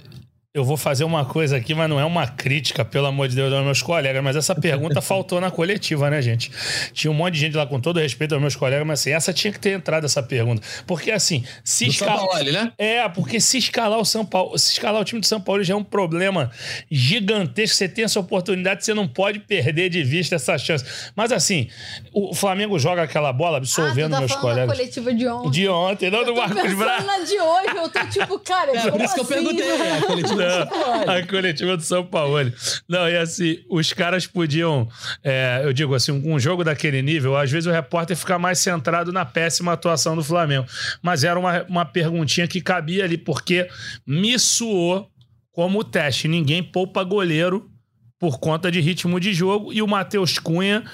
[0.55, 3.51] eu vou fazer uma coisa aqui, mas não é uma crítica, pelo amor de Deus,
[3.51, 6.53] aos meus colegas, mas essa pergunta faltou na coletiva, né, gente?
[6.93, 9.33] Tinha um monte de gente lá, com todo respeito aos meus colegas, mas assim, essa
[9.33, 10.61] tinha que ter entrado, essa pergunta.
[10.87, 12.19] Porque assim, se escalar.
[12.19, 12.71] São Paulo, né?
[12.77, 15.73] É, porque se escalar o São Paulo, se escalar o time de São Paulo já
[15.73, 16.51] é um problema
[16.91, 17.75] gigantesco.
[17.75, 20.85] Você tem essa oportunidade, você não pode perder de vista essa chance.
[21.17, 21.69] Mas assim,
[22.13, 24.69] o Flamengo joga aquela bola absorvendo ah, tá meus colegas.
[24.69, 25.51] Da coletiva de ontem.
[25.51, 27.07] De ontem, não do Marcos Braz.
[27.07, 29.15] na de hoje, eu tô tipo, cara, é, por isso assim?
[29.15, 29.35] que eu assim?
[29.35, 29.67] perguntei.
[29.67, 32.53] É, a coletiva não, a coletiva do São Paulo.
[32.89, 34.89] Não, e assim, os caras podiam,
[35.23, 39.13] é, eu digo assim, um, jogo daquele nível, às vezes o repórter fica mais centrado
[39.13, 40.67] na péssima atuação do Flamengo.
[41.03, 43.69] Mas era uma, uma perguntinha que cabia ali, porque
[44.07, 45.09] me suou
[45.53, 46.29] como teste.
[46.29, 47.71] Ninguém poupa goleiro
[48.19, 49.73] por conta de ritmo de jogo.
[49.73, 50.85] E o Matheus Cunha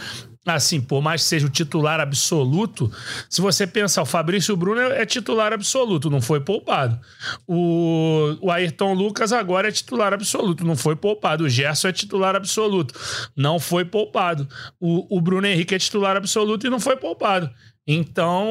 [0.54, 2.90] assim, por mais que seja o titular absoluto,
[3.28, 6.98] se você pensar, o Fabrício Bruno é titular absoluto, não foi poupado.
[7.46, 11.44] O, o Ayrton Lucas agora é titular absoluto, não foi poupado.
[11.44, 12.94] O Gerson é titular absoluto,
[13.36, 14.48] não foi poupado.
[14.80, 17.50] O, o Bruno Henrique é titular absoluto e não foi poupado.
[17.90, 18.46] Então,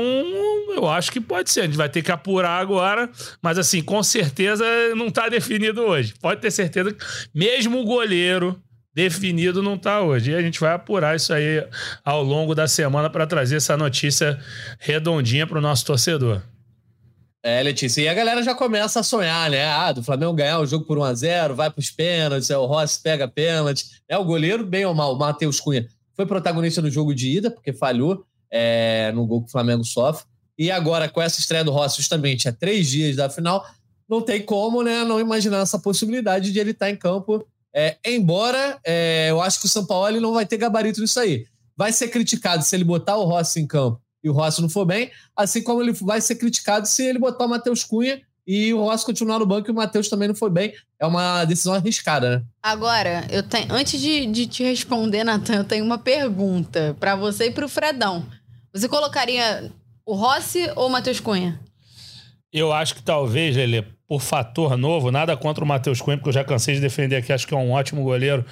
[0.76, 1.62] eu acho que pode ser.
[1.62, 3.08] A gente vai ter que apurar agora,
[3.40, 6.16] mas assim, com certeza não está definido hoje.
[6.20, 7.06] Pode ter certeza que
[7.36, 8.60] mesmo o goleiro
[8.98, 10.32] definido não está hoje.
[10.32, 11.64] E a gente vai apurar isso aí
[12.04, 14.40] ao longo da semana para trazer essa notícia
[14.80, 16.42] redondinha para o nosso torcedor.
[17.44, 19.66] É, Letícia, e a galera já começa a sonhar, né?
[19.66, 23.00] Ah, do Flamengo ganhar o jogo por 1x0, vai para os pênaltis, é, o Rossi
[23.00, 23.86] pega pênalti.
[24.10, 27.52] É o goleiro, bem ou mal, o Matheus Cunha foi protagonista no jogo de ida,
[27.52, 30.26] porque falhou é, no gol que o Flamengo sofre.
[30.58, 33.64] E agora, com essa estreia do Rossi, justamente há três dias da final,
[34.10, 37.46] não tem como né, não imaginar essa possibilidade de ele estar tá em campo
[37.78, 41.46] é, embora é, eu acho que o São Paulo não vai ter gabarito nisso aí.
[41.76, 44.84] Vai ser criticado se ele botar o Rossi em campo e o Rossi não for
[44.84, 48.80] bem, assim como ele vai ser criticado se ele botar o Matheus Cunha e o
[48.80, 50.74] Rossi continuar no banco e o Matheus também não foi bem.
[51.00, 52.44] É uma decisão arriscada, né?
[52.64, 57.46] Agora, eu tenho, antes de, de te responder, Natan, eu tenho uma pergunta para você
[57.46, 58.26] e para o Fredão.
[58.74, 59.72] Você colocaria
[60.04, 61.60] o Rossi ou o Matheus Cunha?
[62.52, 66.34] Eu acho que talvez, Lele, por fator novo, nada contra o Matheus Cunha, porque eu
[66.34, 68.46] já cansei de defender aqui, acho que é um ótimo goleiro,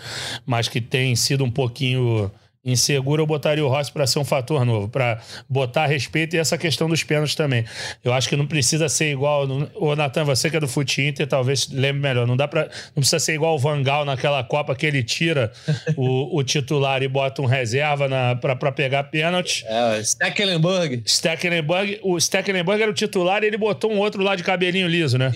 [0.45, 2.29] mas que tem sido um pouquinho
[2.65, 6.57] inseguro, eu botaria o Rossi para ser um fator novo, para botar respeito e essa
[6.57, 7.63] questão dos pênaltis também.
[8.03, 9.47] Eu acho que não precisa ser igual.
[9.75, 12.25] O Natan, você que é do Fute Inter, talvez lembre melhor.
[12.25, 15.51] Não dá para, não precisa ser igual o Vangal naquela Copa que ele tira
[15.95, 18.07] o, o titular e bota um reserva
[18.41, 19.63] para pegar pênalti.
[19.67, 21.03] É, o Stecklenburg.
[21.05, 21.99] Stecklenburg.
[22.01, 25.31] O Stecklenburg era o titular e ele botou um outro lá de cabelinho liso, né?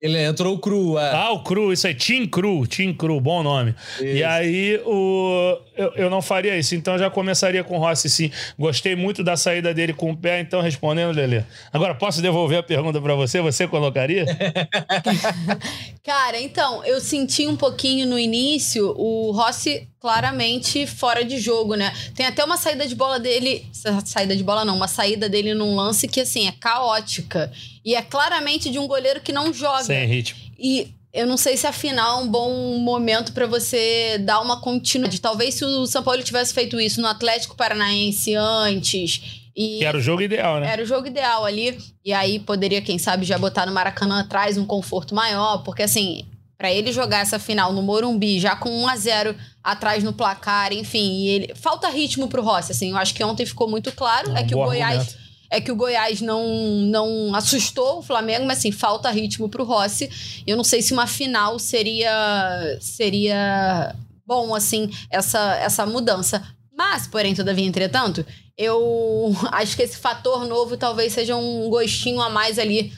[0.00, 1.12] Ele entrou cru, é.
[1.12, 3.74] Ah, o cru, isso aí, Team Cru, Team Cru, bom nome.
[3.96, 4.04] Isso.
[4.04, 8.30] E aí o, eu, eu não faria isso, então já começaria com o Rossi sim.
[8.58, 11.42] Gostei muito da saída dele com o pé, então respondendo, Lelê.
[11.70, 13.42] Agora, posso devolver a pergunta para você?
[13.42, 14.24] Você colocaria?
[16.02, 21.92] Cara, então, eu senti um pouquinho no início o Rossi claramente fora de jogo, né?
[22.14, 23.66] Tem até uma saída de bola dele,
[24.04, 27.52] saída de bola não, uma saída dele num lance que assim é caótica
[27.84, 29.84] e é claramente de um goleiro que não joga.
[29.84, 30.40] Sem ritmo.
[30.58, 35.20] E eu não sei se afinal é um bom momento para você dar uma continuidade.
[35.20, 39.98] Talvez se o São Paulo tivesse feito isso no Atlético Paranaense antes e que era
[39.98, 40.72] o jogo ideal, né?
[40.72, 41.76] Era o jogo ideal ali.
[42.02, 46.24] E aí poderia, quem sabe, já botar no Maracanã atrás um conforto maior, porque assim,
[46.60, 50.74] para ele jogar essa final no Morumbi, já com 1 a 0 atrás no placar,
[50.74, 52.90] enfim, ele falta ritmo pro Rossi, assim.
[52.90, 55.18] Eu acho que ontem ficou muito claro, é, é que o Goiás argumento.
[55.50, 56.44] é que o Goiás não
[56.82, 60.10] não assustou o Flamengo, mas assim, falta ritmo pro Rossi.
[60.46, 63.96] Eu não sei se uma final seria seria
[64.26, 66.46] bom assim essa essa mudança.
[66.76, 72.28] Mas, porém, todavia, entretanto, eu acho que esse fator novo talvez seja um gostinho a
[72.28, 72.92] mais ali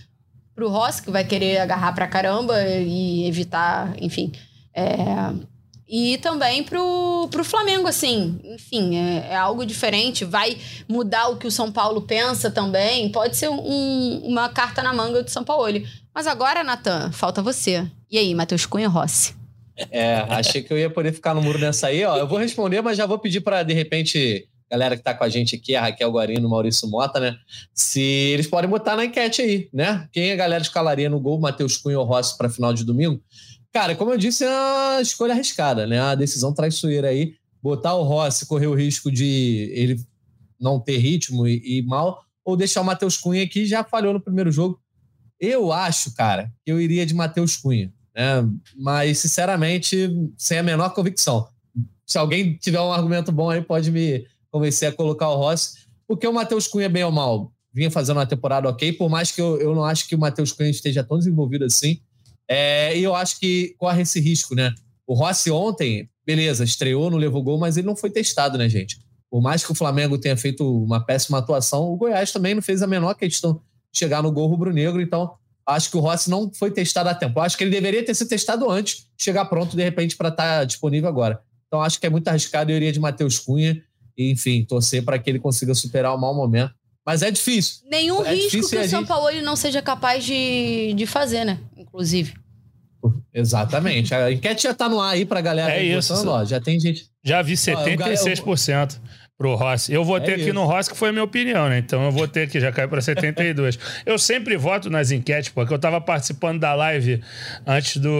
[0.55, 4.33] pro Rossi, que vai querer agarrar pra caramba e evitar, enfim.
[4.75, 4.95] É...
[5.95, 10.57] E também pro, pro Flamengo, assim, enfim, é, é, algo diferente, vai
[10.89, 15.23] mudar o que o São Paulo pensa também, pode ser um, uma carta na manga
[15.23, 15.69] do São Paulo.
[16.15, 17.87] Mas agora, Natan, falta você.
[18.11, 19.35] E aí, Matheus Cunha Rossi?
[19.91, 22.17] É, achei que eu ia poder ficar no muro nessa aí, ó.
[22.17, 25.29] Eu vou responder, mas já vou pedir para de repente galera que está com a
[25.29, 27.37] gente aqui, a Raquel Guarino, Maurício Mota, né?
[27.75, 30.09] Se eles podem botar na enquete aí, né?
[30.11, 33.23] Quem a galera escalaria no gol, Matheus Cunha ou Rossi para final de domingo?
[33.71, 36.01] Cara, como eu disse, é uma escolha arriscada, né?
[36.01, 37.35] A decisão traiçoeira aí.
[37.63, 40.01] Botar o Rossi, correr o risco de ele
[40.59, 44.21] não ter ritmo e, e mal, ou deixar o Matheus Cunha que já falhou no
[44.21, 44.81] primeiro jogo.
[45.39, 48.49] Eu acho, cara, que eu iria de Matheus Cunha, né?
[48.75, 50.09] Mas, sinceramente,
[50.39, 51.47] sem a menor convicção.
[52.07, 56.27] Se alguém tiver um argumento bom aí, pode me convencer a colocar o Rossi, porque
[56.29, 59.59] o Matheus Cunha, bem ou mal, vinha fazendo uma temporada ok, por mais que eu,
[59.59, 62.01] eu não acho que o Matheus Cunha esteja tão desenvolvido assim.
[62.47, 64.75] É, e eu acho que corre esse risco, né?
[65.07, 68.99] O Rossi ontem, beleza, estreou, não levou gol, mas ele não foi testado, né, gente?
[69.31, 72.83] Por mais que o Flamengo tenha feito uma péssima atuação, o Goiás também não fez
[72.83, 73.55] a menor questão
[73.91, 75.33] de chegar no gol rubro-negro, então
[75.67, 77.41] acho que o Rossi não foi testado a tempo.
[77.41, 80.65] acho que ele deveria ter sido testado antes, chegar pronto de repente para estar tá
[80.65, 81.41] disponível agora.
[81.67, 83.83] Então acho que é muito arriscado, eu iria de Matheus Cunha
[84.17, 86.73] enfim, torcer para que ele consiga superar o mau momento.
[87.05, 87.83] Mas é difícil.
[87.91, 89.05] Nenhum é risco difícil que o São.
[89.05, 91.59] Paulo não seja capaz de, de fazer, né?
[91.77, 92.35] Inclusive.
[93.35, 94.15] Exatamente.
[94.15, 95.73] A enquete já tá no ar aí pra galera.
[95.73, 96.15] É isso.
[96.15, 97.07] Votando, ó, já tem gente.
[97.25, 99.01] Já vi 76%
[99.37, 99.93] pro Rossi.
[99.93, 101.79] Eu votei é aqui no Rossi, que foi a minha opinião, né?
[101.79, 103.79] Então eu votei aqui, já caiu para 72.
[104.07, 107.21] eu sempre voto nas enquetes, porque eu tava participando da live
[107.67, 108.11] antes do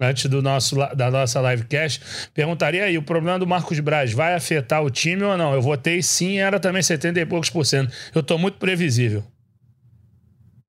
[0.00, 2.00] antes do nosso, da nossa livecast,
[2.34, 5.54] perguntaria aí, o problema do Marcos Braz vai afetar o time ou não?
[5.54, 7.92] Eu votei sim, era também 70 e poucos por cento.
[8.14, 9.24] Eu tô muito previsível.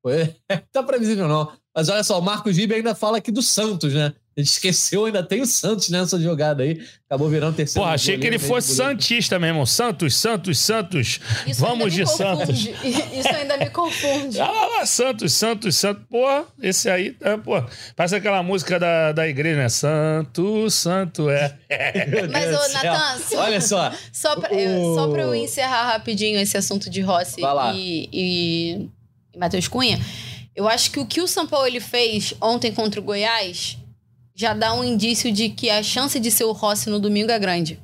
[0.72, 1.52] tá previsível não.
[1.76, 4.14] Mas olha só, o Marcos Gibe ainda fala aqui do Santos, né?
[4.36, 6.82] A gente esqueceu, ainda tem o Santos nessa jogada aí.
[7.06, 7.84] Acabou virando terceiro.
[7.84, 9.68] Porra, achei que ele fosse Santista mesmo.
[9.68, 11.20] Santos, Santos, Santos.
[11.46, 12.66] Isso Vamos de Santos.
[13.14, 14.42] Isso ainda me confunde.
[14.42, 16.04] Ah, lá, lá, Santos, Santos, Santos.
[16.10, 17.68] Porra, esse aí, é, porra.
[17.96, 19.70] Parece aquela música da, da igreja, né?
[19.70, 21.56] Santo, Santo, é.
[22.32, 23.92] Mas, ô, Natan, olha só.
[24.12, 24.96] Só pra, o...
[24.96, 27.40] só pra eu encerrar rapidinho esse assunto de Rossi
[27.76, 28.90] e, e,
[29.34, 30.00] e Matheus Cunha,
[30.56, 33.78] eu acho que o que o São Paulo ele fez ontem contra o Goiás
[34.36, 37.38] já dá um indício de que a chance de ser o Rossi no domingo é
[37.38, 37.80] grande.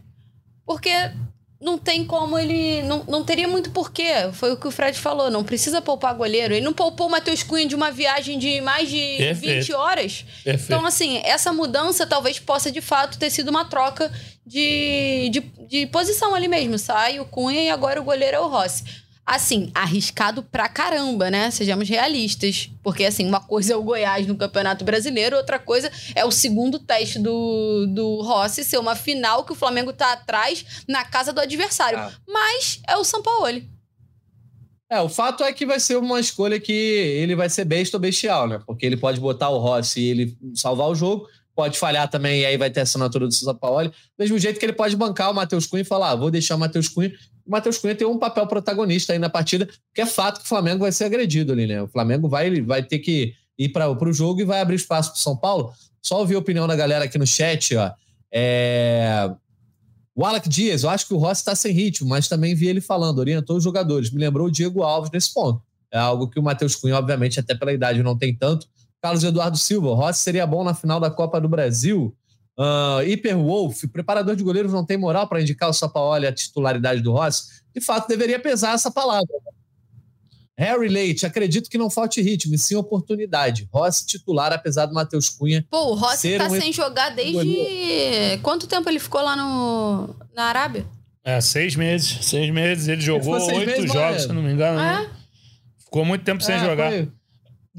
[0.65, 0.91] Porque
[1.61, 2.81] não tem como ele.
[2.83, 4.29] Não, não teria muito porquê.
[4.33, 5.29] Foi o que o Fred falou.
[5.29, 6.53] Não precisa poupar goleiro.
[6.53, 9.61] Ele não poupou o Matheus Cunha de uma viagem de mais de Perfeito.
[9.61, 10.25] 20 horas.
[10.43, 10.65] Perfeito.
[10.65, 14.11] Então, assim, essa mudança talvez possa de fato ter sido uma troca
[14.45, 16.77] de, de, de posição ali mesmo.
[16.77, 18.83] Sai o Cunha e agora o goleiro é o Rossi
[19.29, 21.51] assim, arriscado pra caramba, né?
[21.51, 22.71] Sejamos realistas.
[22.81, 26.79] Porque, assim, uma coisa é o Goiás no Campeonato Brasileiro, outra coisa é o segundo
[26.79, 31.39] teste do, do Rossi ser uma final que o Flamengo tá atrás na casa do
[31.39, 31.99] adversário.
[31.99, 32.11] Ah.
[32.27, 33.61] Mas é o São Paulo.
[34.91, 38.01] É, o fato é que vai ser uma escolha que ele vai ser besta ou
[38.01, 38.59] bestial, né?
[38.65, 41.27] Porque ele pode botar o Rossi e ele salvar o jogo,
[41.59, 43.91] pode falhar também e aí vai ter assinatura do São Paulo.
[44.17, 46.59] Mesmo jeito que ele pode bancar o Matheus Cunha e falar: ah, vou deixar o
[46.59, 47.11] Matheus Cunha
[47.49, 50.47] o Matheus Cunha tem um papel protagonista aí na partida, porque é fato que o
[50.47, 51.81] Flamengo vai ser agredido ali, né?
[51.81, 55.17] O Flamengo vai, vai ter que ir para o jogo e vai abrir espaço para
[55.17, 55.73] o São Paulo.
[55.99, 57.91] Só ouvir a opinião da galera aqui no chat, ó.
[58.31, 59.31] É...
[60.13, 62.81] O Alec Dias, eu acho que o Rossi está sem ritmo, mas também vi ele
[62.81, 64.11] falando, orientou os jogadores.
[64.11, 65.59] Me lembrou o Diego Alves nesse ponto.
[65.91, 68.67] É algo que o Matheus Cunha, obviamente, até pela idade não tem tanto.
[69.01, 72.15] Carlos Eduardo Silva, Rossi seria bom na final da Copa do Brasil.
[72.57, 77.01] Uh, Hyper Wolf, preparador de goleiros não tem moral para indicar o Sapaoli a titularidade
[77.01, 77.43] do Rossi?
[77.73, 79.27] De fato, deveria pesar essa palavra.
[80.57, 83.69] Harry Leite, acredito que não falte ritmo, e sim oportunidade.
[83.71, 85.65] Rossi titular, apesar do Matheus Cunha.
[85.69, 86.59] Pô, o Rossi tá um...
[86.59, 88.37] sem jogar desde.
[88.41, 90.13] Quanto tempo ele ficou lá no...
[90.35, 90.85] na Arábia?
[91.23, 92.25] É, seis meses.
[92.25, 92.89] Seis meses.
[92.89, 94.79] Ele jogou oito jogos, se não me engano.
[94.79, 95.09] Né?
[95.09, 95.83] É?
[95.85, 96.91] Ficou muito tempo sem é, jogar.
[96.91, 97.09] Foi...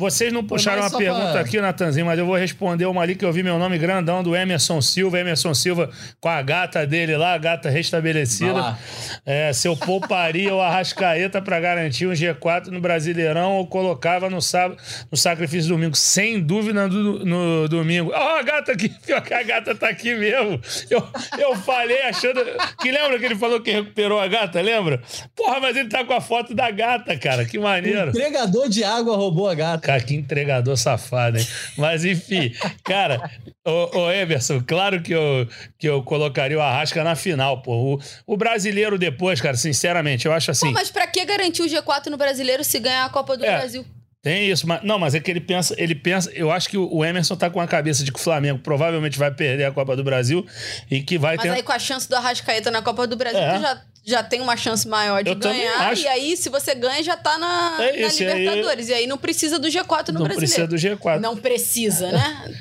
[0.01, 1.41] Vocês não puxaram uma pergunta pra...
[1.43, 4.35] aqui, Natanzinho, mas eu vou responder uma ali que eu vi meu nome grandão do
[4.35, 5.21] Emerson Silva.
[5.21, 8.79] Emerson Silva com a gata dele lá, a gata restabelecida.
[9.27, 14.41] É, se eu pouparia o Arrascaeta para garantir um G4 no Brasileirão ou colocava no,
[14.41, 15.95] sábado, no sacrifício domingo.
[15.95, 18.11] Sem dúvida no, no domingo.
[18.15, 20.59] Ó, oh, a gata aqui, pior que a gata tá aqui mesmo.
[20.89, 21.07] Eu,
[21.39, 22.41] eu falei achando.
[22.81, 25.03] Que lembra que ele falou que recuperou a gata, lembra?
[25.37, 27.45] Porra, mas ele tá com a foto da gata, cara.
[27.45, 28.07] Que maneiro.
[28.07, 29.90] O entregador de água roubou a gata.
[29.91, 31.47] Cara, que entregador safado, hein?
[31.77, 33.29] Mas enfim, cara,
[33.67, 37.97] o, o Emerson, claro que eu, que eu colocaria o Arrasca na final, pô.
[37.97, 40.67] O, o brasileiro depois, cara, sinceramente, eu acho assim.
[40.67, 43.51] Pô, mas pra que garantir o G4 no brasileiro se ganhar a Copa do é.
[43.51, 43.85] Brasil?
[44.23, 47.03] Tem isso, mas não, mas é que ele pensa, ele pensa, eu acho que o
[47.03, 50.05] Emerson tá com a cabeça de que o Flamengo provavelmente vai perder a Copa do
[50.05, 50.47] Brasil
[50.91, 53.17] e que vai mas ter Mas aí com a chance do Arrascaeta na Copa do
[53.17, 53.59] Brasil, é.
[53.59, 55.97] já já tem uma chance maior de eu ganhar.
[55.97, 58.87] E aí, se você ganha, já tá na, é isso, na Libertadores.
[58.87, 58.93] Aí...
[58.93, 60.31] E aí não precisa do G4 no não brasileiro.
[60.31, 61.21] Não precisa do G4.
[61.21, 62.55] Não precisa, né?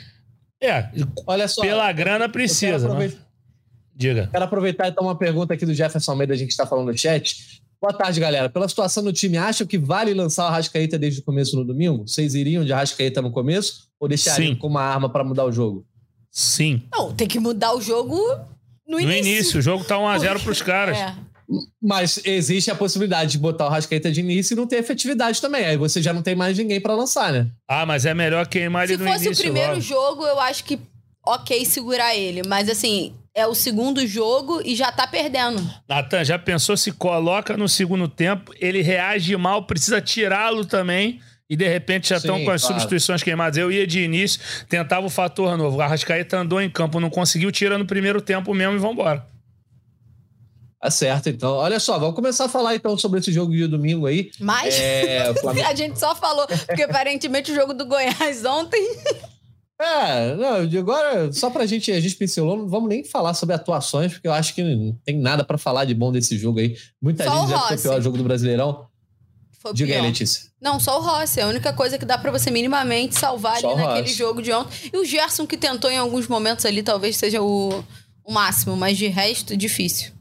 [0.61, 0.89] é,
[1.25, 1.61] olha só.
[1.61, 2.93] Pela grana precisa.
[2.93, 3.11] Né?
[3.95, 4.29] Diga.
[4.31, 7.61] Quero aproveitar então uma pergunta aqui do Jefferson Almeida, a gente está falando no chat.
[7.81, 8.49] Boa tarde, galera.
[8.49, 12.05] Pela situação do time, acham que vale lançar o Arrascaeta desde o começo no domingo?
[12.05, 14.59] Vocês iriam de Arrascaeta no começo ou deixariam Sim.
[14.59, 15.85] com uma arma para mudar o jogo?
[16.29, 16.83] Sim.
[16.93, 18.17] Não, tem que mudar o jogo
[18.85, 19.07] no, no início.
[19.07, 20.97] No início, o jogo tá 1x0 pros caras.
[20.97, 21.15] É.
[21.81, 25.65] Mas existe a possibilidade de botar o Rascaeta de início e não ter efetividade também.
[25.65, 27.47] Aí você já não tem mais ninguém para lançar, né?
[27.67, 29.41] Ah, mas é melhor queimar ele Se no fosse início.
[29.41, 29.81] o primeiro logo.
[29.81, 30.79] jogo, eu acho que
[31.25, 32.43] ok segurar ele.
[32.47, 35.61] Mas assim, é o segundo jogo e já tá perdendo.
[35.87, 41.19] Natan, já pensou se coloca no segundo tempo, ele reage mal, precisa tirá-lo também.
[41.49, 42.75] E de repente já estão com as claro.
[42.75, 43.57] substituições queimadas.
[43.57, 44.39] Eu ia de início,
[44.69, 45.77] tentava o fator novo.
[45.77, 49.25] O Arrascaeta andou em campo, não conseguiu, tira no primeiro tempo mesmo e vambora.
[50.81, 51.55] Tá certo, então.
[51.55, 54.31] Olha só, vamos começar a falar então sobre esse jogo de domingo aí.
[54.39, 55.67] Mas É, Flamengo...
[55.67, 58.81] a gente só falou, porque aparentemente o jogo do Goiás ontem.
[59.81, 64.11] É, não, agora, só pra gente, a gente pincelou, não vamos nem falar sobre atuações,
[64.11, 66.75] porque eu acho que não tem nada pra falar de bom desse jogo aí.
[67.01, 68.89] Muita Só gente já foi pior jogo do Brasileirão.
[69.57, 70.07] Foi Diga aí, pior.
[70.07, 70.49] Letícia.
[70.61, 71.39] Não, só o Rossi.
[71.39, 74.13] É a única coisa que dá pra você minimamente salvar ali Só o naquele Rossi.
[74.15, 74.89] jogo de ontem.
[74.91, 77.81] E o Gerson, que tentou em alguns momentos ali, talvez seja o,
[78.25, 80.11] o máximo, mas de resto, difícil.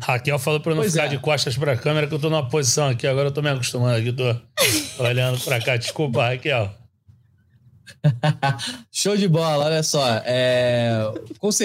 [0.00, 1.08] Raquel falou pra eu não Pois ficar é.
[1.08, 3.06] de costas pra câmera, que eu tô numa posição aqui.
[3.06, 4.24] Agora eu tô me acostumando aqui, tô
[5.02, 5.76] olhando pra cá.
[5.76, 6.72] Desculpa, Raquel.
[8.92, 10.04] Show de bola, olha só.
[10.24, 11.00] É,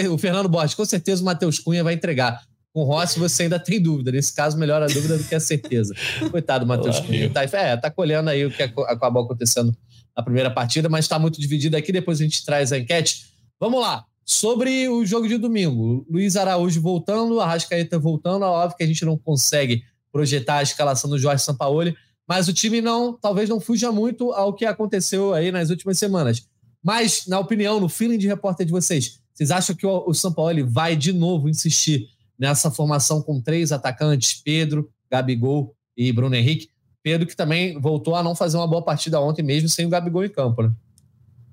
[0.10, 2.42] o Fernando Borges, com certeza o Matheus Cunha vai entregar.
[2.74, 4.12] Com o Rossi você ainda tem dúvida.
[4.12, 5.94] Nesse caso, melhor a dúvida do que a certeza.
[6.32, 7.30] Coitado do Matheus Olá, Cunha.
[7.30, 9.76] Tá, é, tá colhendo aí o que ac- acabou acontecendo
[10.16, 11.92] na primeira partida, mas está muito dividido aqui.
[11.92, 13.26] Depois a gente traz a enquete.
[13.60, 14.06] Vamos lá.
[14.32, 16.06] Sobre o jogo de domingo.
[16.10, 18.46] Luiz Araújo voltando, Arrascaeta voltando.
[18.46, 21.94] É óbvio que a gente não consegue projetar a escalação do Jorge Sampaoli,
[22.26, 26.48] mas o time não, talvez não fuja muito ao que aconteceu aí nas últimas semanas.
[26.82, 30.64] Mas, na opinião, no feeling de repórter de vocês, vocês acham que o, o Sampaoli
[30.64, 32.08] vai de novo insistir
[32.40, 36.70] nessa formação com três atacantes, Pedro, Gabigol e Bruno Henrique?
[37.04, 40.24] Pedro que também voltou a não fazer uma boa partida ontem mesmo sem o Gabigol
[40.24, 40.72] em campo, né?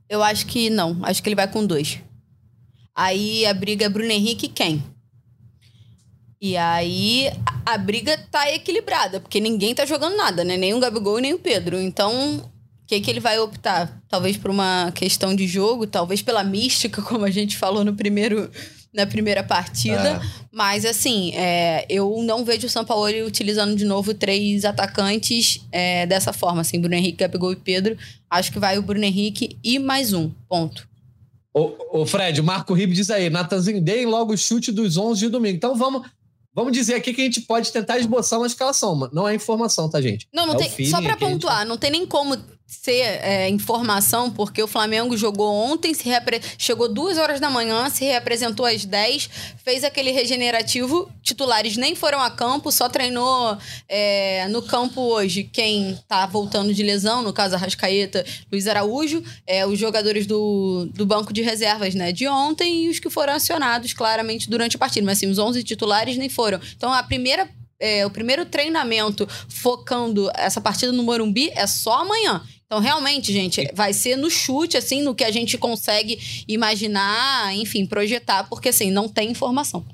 [0.08, 0.96] Eu acho que não.
[1.02, 2.00] Acho que ele vai com dois.
[2.98, 4.82] Aí a briga é Bruno Henrique e quem?
[6.40, 7.30] E aí
[7.64, 10.56] a, briga tá equilibrada, porque ninguém tá jogando nada, né?
[10.56, 11.80] Nem o Gabigol e nem o Pedro.
[11.80, 12.42] Então, o
[12.88, 14.02] que, que ele vai optar?
[14.08, 18.50] Talvez por uma questão de jogo, talvez pela mística, como a gente falou no primeiro,
[18.92, 20.20] na primeira partida.
[20.50, 26.04] Mas, assim, é, eu não vejo o São Paulo utilizando de novo três atacantes é,
[26.04, 27.96] dessa forma, assim, Bruno Henrique, Gabigol e Pedro.
[28.28, 30.87] Acho que vai o Bruno Henrique e mais um, ponto.
[31.54, 35.20] Ô, ô, Fred, o Marco Ribe diz aí, Natanzinho, deem logo o chute dos 11
[35.20, 35.56] de domingo.
[35.56, 36.06] Então vamos,
[36.54, 39.88] vamos dizer aqui que a gente pode tentar esboçar uma escalação, mas não é informação,
[39.88, 40.28] tá, gente?
[40.32, 40.86] Não, não É tem.
[40.86, 42.36] Só pra que a gente- pontuar, não tem nem como
[42.68, 47.88] ser é, informação, porque o Flamengo jogou ontem, se reapre- chegou duas horas da manhã,
[47.88, 49.30] se reapresentou às 10,
[49.64, 51.10] fez aquele regenerativo.
[51.22, 53.56] Titulares nem foram a campo, só treinou
[53.88, 59.66] é, no campo hoje quem tá voltando de lesão, no caso Arrascaeta, Luiz Araújo, é,
[59.66, 63.94] os jogadores do, do banco de reservas né, de ontem e os que foram acionados
[63.94, 65.06] claramente durante a partida.
[65.06, 66.60] Mas assim, os 11 titulares nem foram.
[66.76, 67.48] Então a primeira
[67.80, 72.42] é, o primeiro treinamento focando essa partida no Morumbi é só amanhã.
[72.68, 77.86] Então, realmente, gente, vai ser no chute, assim, no que a gente consegue imaginar, enfim,
[77.86, 79.86] projetar, porque, assim, não tem informação.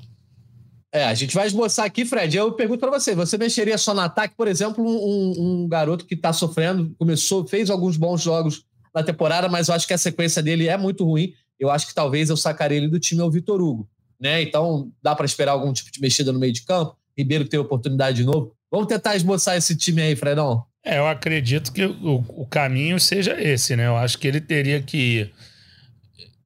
[0.93, 2.35] É, a gente vai esboçar aqui, Fred.
[2.35, 6.17] Eu pergunto pra você: você mexeria só no ataque, por exemplo, um, um garoto que
[6.17, 10.43] tá sofrendo, começou, fez alguns bons jogos na temporada, mas eu acho que a sequência
[10.43, 11.33] dele é muito ruim.
[11.57, 14.41] Eu acho que talvez eu sacaria ele do time ao Vitor Hugo, né?
[14.41, 16.97] Então dá para esperar algum tipo de mexida no meio de campo.
[17.17, 18.53] Ribeiro ter oportunidade de novo.
[18.69, 20.65] Vamos tentar esboçar esse time aí, Fredão.
[20.85, 23.87] É, eu acredito que o, o caminho seja esse, né?
[23.87, 25.31] Eu acho que ele teria que.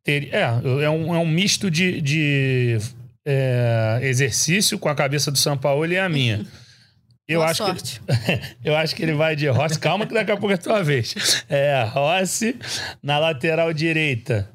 [0.01, 0.43] Ter, é,
[0.83, 2.77] é um, é um misto de, de
[3.27, 6.45] é, exercício com a cabeça do São Paulo e a minha.
[7.27, 7.99] Eu Boa acho, sorte.
[8.01, 9.77] que, eu acho que ele vai de Rossi.
[9.77, 11.43] Calma, que daqui a pouco é a tua vez.
[11.49, 12.55] É, Rossi
[13.03, 14.49] na lateral direita.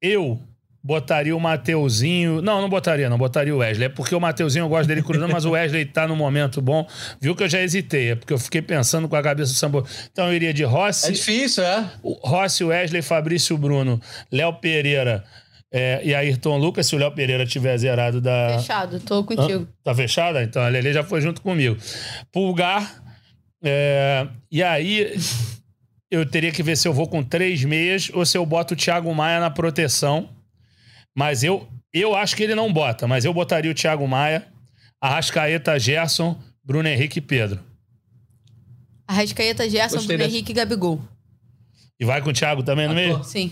[0.00, 0.38] Eu
[0.86, 2.40] botaria o Mateuzinho.
[2.40, 3.18] Não, não botaria, não.
[3.18, 3.86] Botaria o Wesley.
[3.86, 6.86] É porque o Mateuzinho eu gosto dele cruzando, mas o Wesley tá num momento bom.
[7.20, 8.10] Viu que eu já hesitei.
[8.10, 9.84] É porque eu fiquei pensando com a cabeça do Sambo.
[10.12, 11.90] Então eu iria de É Rossi, difícil, é?
[12.04, 15.24] o Rossi, Wesley, Fabrício Bruno, Léo Pereira
[15.72, 16.86] é, e Ayrton Lucas.
[16.86, 18.56] Se o Léo Pereira tiver zerado da.
[18.60, 19.66] Fechado, tô contigo.
[19.82, 20.40] Tá fechada?
[20.44, 21.76] Então a Lele já foi junto comigo.
[22.30, 23.02] Pulgar.
[23.64, 25.12] é, e aí
[26.08, 28.76] eu teria que ver se eu vou com três meias ou se eu boto o
[28.76, 30.28] Thiago Maia na proteção.
[31.16, 34.46] Mas eu, eu acho que ele não bota, mas eu botaria o Thiago Maia,
[35.00, 37.60] Arrascaeta, Gerson, Bruno Henrique e Pedro.
[39.08, 40.36] Arrascaeta, Gerson, Gostei Bruno dessa.
[40.36, 41.00] Henrique e Gabigol.
[41.98, 43.22] E vai com o Thiago também no meio?
[43.24, 43.50] Sim.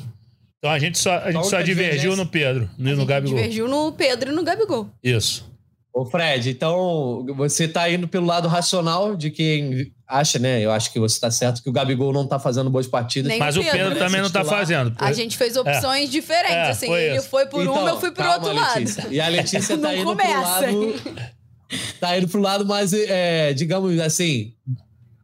[0.58, 2.24] Então a gente só, a gente só é divergiu divergência?
[2.24, 3.36] no Pedro, no, A no gente Gabigol.
[3.36, 4.90] divergiu no Pedro e no Gabigol.
[5.02, 5.50] Isso.
[5.94, 10.60] Ô, Fred, então você tá indo pelo lado racional de quem acha, né?
[10.60, 13.28] Eu acho que você tá certo que o Gabigol não tá fazendo boas partidas.
[13.28, 14.58] Nem Mas o o Pedro, Pedro, também não tá titular.
[14.60, 14.92] fazendo.
[14.98, 16.86] A gente fez opções diferentes, É, assim.
[16.86, 17.28] foi ele isso.
[17.28, 18.78] foi por Então, uma, eu fui por calma, outro lado.
[18.80, 19.06] Letícia.
[19.08, 21.02] E a Letícia tá Não indo começa, pro lado.
[22.00, 24.52] tá indo pro lado mais, é, digamos assim,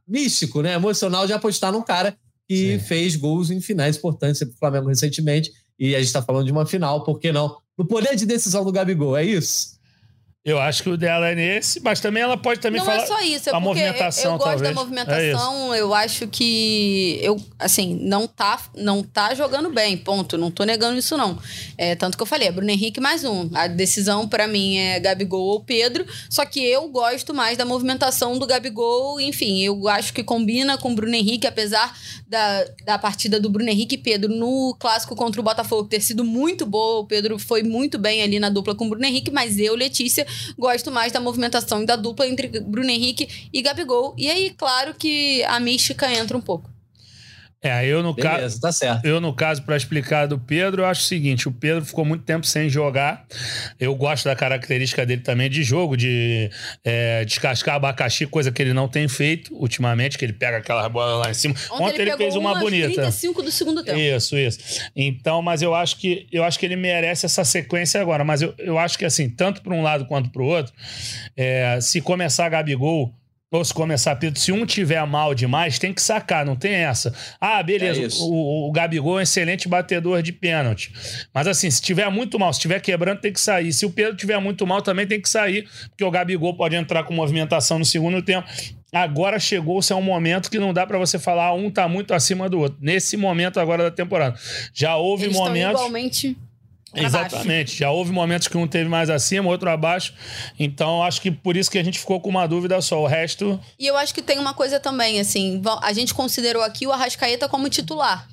[0.06, 0.74] místico, né?
[0.74, 2.16] Emocional de apostar num cara
[2.48, 2.84] que Sim.
[2.86, 5.50] fez gols em finais importantes pro Flamengo recentemente.
[5.78, 7.56] E a gente tá falando de uma final, por que não?
[7.76, 9.79] No poder de decisão do Gabigol, é isso?
[10.42, 12.96] Eu acho que o dela é nesse, mas também ela pode também não falar.
[12.96, 14.74] Não é só isso, é a movimentação, eu gosto talvez.
[14.74, 15.74] da movimentação.
[15.74, 20.38] É eu acho que eu, assim, não tá, não tá jogando bem, ponto.
[20.38, 21.38] Não tô negando isso não.
[21.76, 23.50] É tanto que eu falei, é Bruno Henrique mais um.
[23.52, 26.06] A decisão para mim é Gabigol ou Pedro.
[26.30, 29.20] Só que eu gosto mais da movimentação do Gabigol.
[29.20, 31.94] Enfim, eu acho que combina com o Bruno Henrique, apesar
[32.26, 36.24] da, da partida do Bruno Henrique e Pedro no clássico contra o Botafogo ter sido
[36.24, 37.00] muito boa.
[37.00, 40.29] O Pedro foi muito bem ali na dupla com o Bruno Henrique, mas eu, Letícia
[40.58, 44.14] gosto mais da movimentação e da dupla entre Bruno Henrique e Gabigol.
[44.16, 46.70] E aí, claro que a mística entra um pouco.
[47.62, 48.58] É, eu no caso.
[48.58, 49.04] Tá certo.
[49.04, 52.24] Eu, no caso, para explicar do Pedro, eu acho o seguinte: o Pedro ficou muito
[52.24, 53.26] tempo sem jogar.
[53.78, 56.50] Eu gosto da característica dele também de jogo, de
[56.82, 61.24] é, descascar abacaxi, coisa que ele não tem feito ultimamente, que ele pega aquela bola
[61.24, 61.54] lá em cima.
[61.70, 62.94] Ontem, Ontem ele, ele fez uma bonita.
[62.94, 63.98] 35 do segundo tempo.
[63.98, 64.58] Isso, isso.
[64.96, 68.24] Então, mas eu acho que eu acho que ele merece essa sequência agora.
[68.24, 70.72] Mas eu, eu acho que assim, tanto para um lado quanto para o outro,
[71.36, 73.14] é, se começar Gabigol
[73.50, 77.12] ou se começar Pedro, se um tiver mal demais, tem que sacar, não tem essa.
[77.40, 80.92] Ah, beleza, é o, o, Gabigol é um excelente batedor de pênalti.
[81.34, 83.72] Mas assim, se tiver muito mal, se tiver quebrando, tem que sair.
[83.72, 87.02] Se o Pedro tiver muito mal, também tem que sair, porque o Gabigol pode entrar
[87.02, 88.48] com movimentação no segundo tempo.
[88.92, 92.14] Agora chegou-se a um momento que não dá para você falar ah, um tá muito
[92.14, 92.78] acima do outro.
[92.80, 94.38] Nesse momento agora da temporada.
[94.72, 95.80] Já houve Eles momentos.
[95.80, 96.36] igualmente
[96.94, 97.76] Exatamente.
[97.76, 100.12] Já houve momentos que um teve mais acima, outro abaixo.
[100.58, 103.00] Então, acho que por isso que a gente ficou com uma dúvida só.
[103.00, 103.60] O resto.
[103.78, 105.62] E eu acho que tem uma coisa também, assim.
[105.82, 108.28] A gente considerou aqui o Arrascaeta como titular.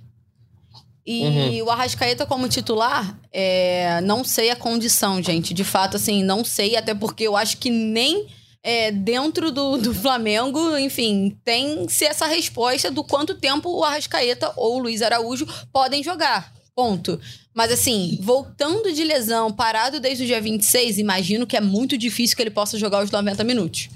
[1.05, 1.65] E uhum.
[1.65, 5.53] o Arrascaeta como titular, é, não sei a condição, gente.
[5.53, 8.27] De fato, assim, não sei, até porque eu acho que nem
[8.61, 14.75] é, dentro do, do Flamengo, enfim, tem-se essa resposta do quanto tempo o Arrascaeta ou
[14.75, 16.56] o Luiz Araújo podem jogar.
[16.77, 17.19] Ponto.
[17.55, 22.35] Mas assim, voltando de lesão, parado desde o dia 26, imagino que é muito difícil
[22.35, 23.89] que ele possa jogar os 90 minutos.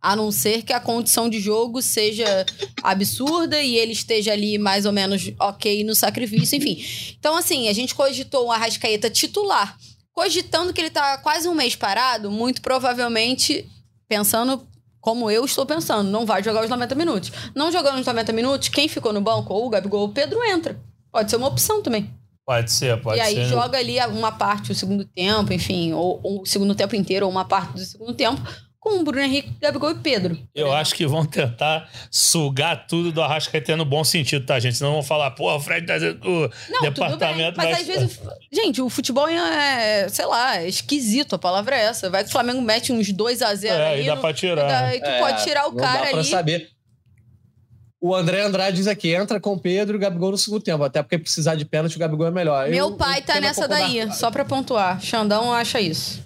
[0.00, 2.46] A não ser que a condição de jogo seja
[2.80, 6.80] absurda e ele esteja ali mais ou menos ok no sacrifício, enfim.
[7.18, 9.76] Então, assim, a gente cogitou o Arrascaeta titular.
[10.12, 13.68] Cogitando que ele tá quase um mês parado, muito provavelmente,
[14.08, 14.64] pensando
[15.00, 17.32] como eu estou pensando, não vai jogar os 90 minutos.
[17.52, 20.40] Não jogando os 90 minutos, quem ficou no banco, ou o Gabigol ou o Pedro,
[20.44, 20.80] entra.
[21.10, 22.16] Pode ser uma opção também.
[22.48, 23.24] Pode ser, pode ser.
[23.24, 23.44] E aí ser.
[23.44, 27.30] joga ali uma parte, o segundo tempo, enfim, ou, ou o segundo tempo inteiro, ou
[27.30, 28.40] uma parte do segundo tempo,
[28.80, 30.38] com o Bruno Henrique, Gabigol e Pedro.
[30.54, 34.78] Eu acho que vão tentar sugar tudo do Arrascaeta no bom sentido, tá, gente?
[34.78, 35.96] Senão vão falar, pô, o Fred tá
[36.26, 37.80] o Não, departamento Mas vai...
[37.82, 38.20] às vezes,
[38.50, 42.08] gente, o futebol é, sei lá, é esquisito, a palavra é essa.
[42.08, 44.04] Vai que o Flamengo mete uns 2 a 0 é, aí.
[44.04, 44.96] e dá no, pra tirar.
[44.96, 46.28] E, tu é, pode tirar o cara dá pra ali.
[46.30, 46.77] saber.
[48.00, 50.84] O André Andrade diz aqui: entra com o Pedro e o Gabigol no segundo tempo.
[50.84, 52.68] Até porque precisar de pênalti, o Gabigol é melhor.
[52.68, 55.00] Meu eu, pai eu tá nessa daí, só pra pontuar.
[55.00, 56.22] Xandão acha isso.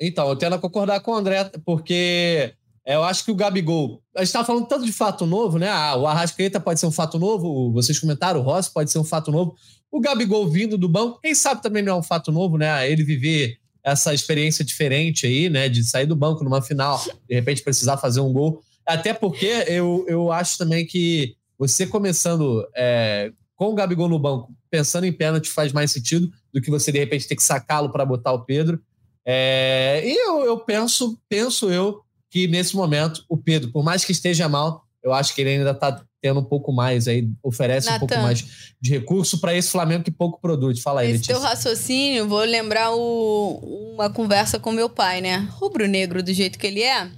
[0.00, 2.52] Então, eu tendo a concordar com o André, porque
[2.86, 4.02] eu acho que o Gabigol.
[4.14, 5.68] A gente tava falando tanto de fato novo, né?
[5.68, 9.04] Ah, o Arrascaeta pode ser um fato novo, vocês comentaram, o Rossi pode ser um
[9.04, 9.56] fato novo.
[9.90, 12.90] O Gabigol vindo do banco, quem sabe também não é um fato novo, né?
[12.90, 15.68] Ele viver essa experiência diferente aí, né?
[15.68, 18.60] De sair do banco numa final, de repente precisar fazer um gol.
[18.86, 24.54] Até porque eu, eu acho também que você começando é, com o Gabigol no banco,
[24.70, 28.04] pensando em pênalti, faz mais sentido do que você, de repente, ter que sacá-lo para
[28.04, 28.80] botar o Pedro.
[29.24, 34.12] É, e eu, eu penso, penso eu, que nesse momento o Pedro, por mais que
[34.12, 38.04] esteja mal, eu acho que ele ainda está tendo um pouco mais aí, oferece Nathan,
[38.04, 40.80] um pouco mais de recurso para esse Flamengo que pouco produz.
[40.80, 45.46] Fala aí, Esse teu raciocínio, vou lembrar o, uma conversa com meu pai, né?
[45.52, 47.10] Rubro-negro do jeito que ele é,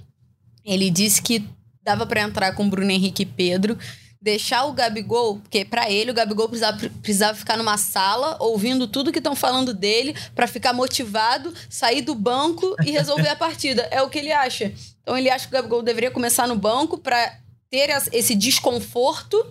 [0.65, 1.43] ele disse que
[1.87, 3.77] dava para entrar com Bruno Henrique e Pedro,
[4.21, 9.09] deixar o Gabigol, porque para ele o Gabigol precisava, precisava ficar numa sala ouvindo tudo
[9.09, 13.87] que estão falando dele para ficar motivado, sair do banco e resolver a partida.
[13.89, 14.73] É o que ele acha.
[15.01, 19.45] Então ele acha que o Gabigol deveria começar no banco para ter esse desconforto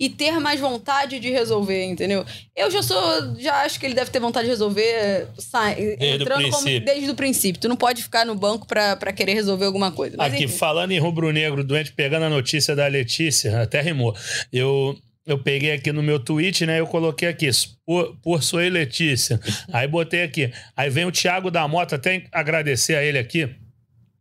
[0.00, 2.24] e ter mais vontade de resolver, entendeu?
[2.56, 6.64] Eu já sou, já acho que ele deve ter vontade de resolver sai, entrando como,
[6.64, 7.60] desde o princípio.
[7.60, 10.16] Tu não pode ficar no banco para querer resolver alguma coisa.
[10.16, 10.56] Mas, Aqui, enfim.
[10.56, 14.16] falando em rubro-negro doente, pegando a notícia da Letícia, até rimou.
[14.50, 14.96] Eu
[15.26, 16.80] eu peguei aqui no meu tweet, né?
[16.80, 17.48] Eu coloquei aqui,
[17.86, 19.38] por, por sua Letícia.
[19.70, 20.50] Aí botei aqui.
[20.74, 23.48] Aí vem o Thiago da Mota, até agradecer a ele aqui.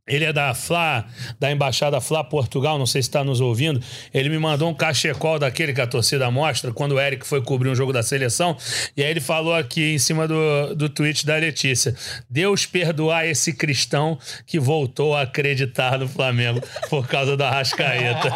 [0.10, 1.05] Ele é da Fla,
[1.39, 3.80] da Embaixada Fla Portugal, não sei se está nos ouvindo.
[4.14, 7.70] Ele me mandou um cachecol daquele que a torcida mostra, quando o Eric foi cobrir
[7.70, 8.57] um jogo da seleção.
[8.97, 11.95] E aí ele falou aqui em cima do, do tweet da Letícia:
[12.30, 18.30] Deus perdoar esse cristão que voltou a acreditar no Flamengo por causa da Arrascaeta.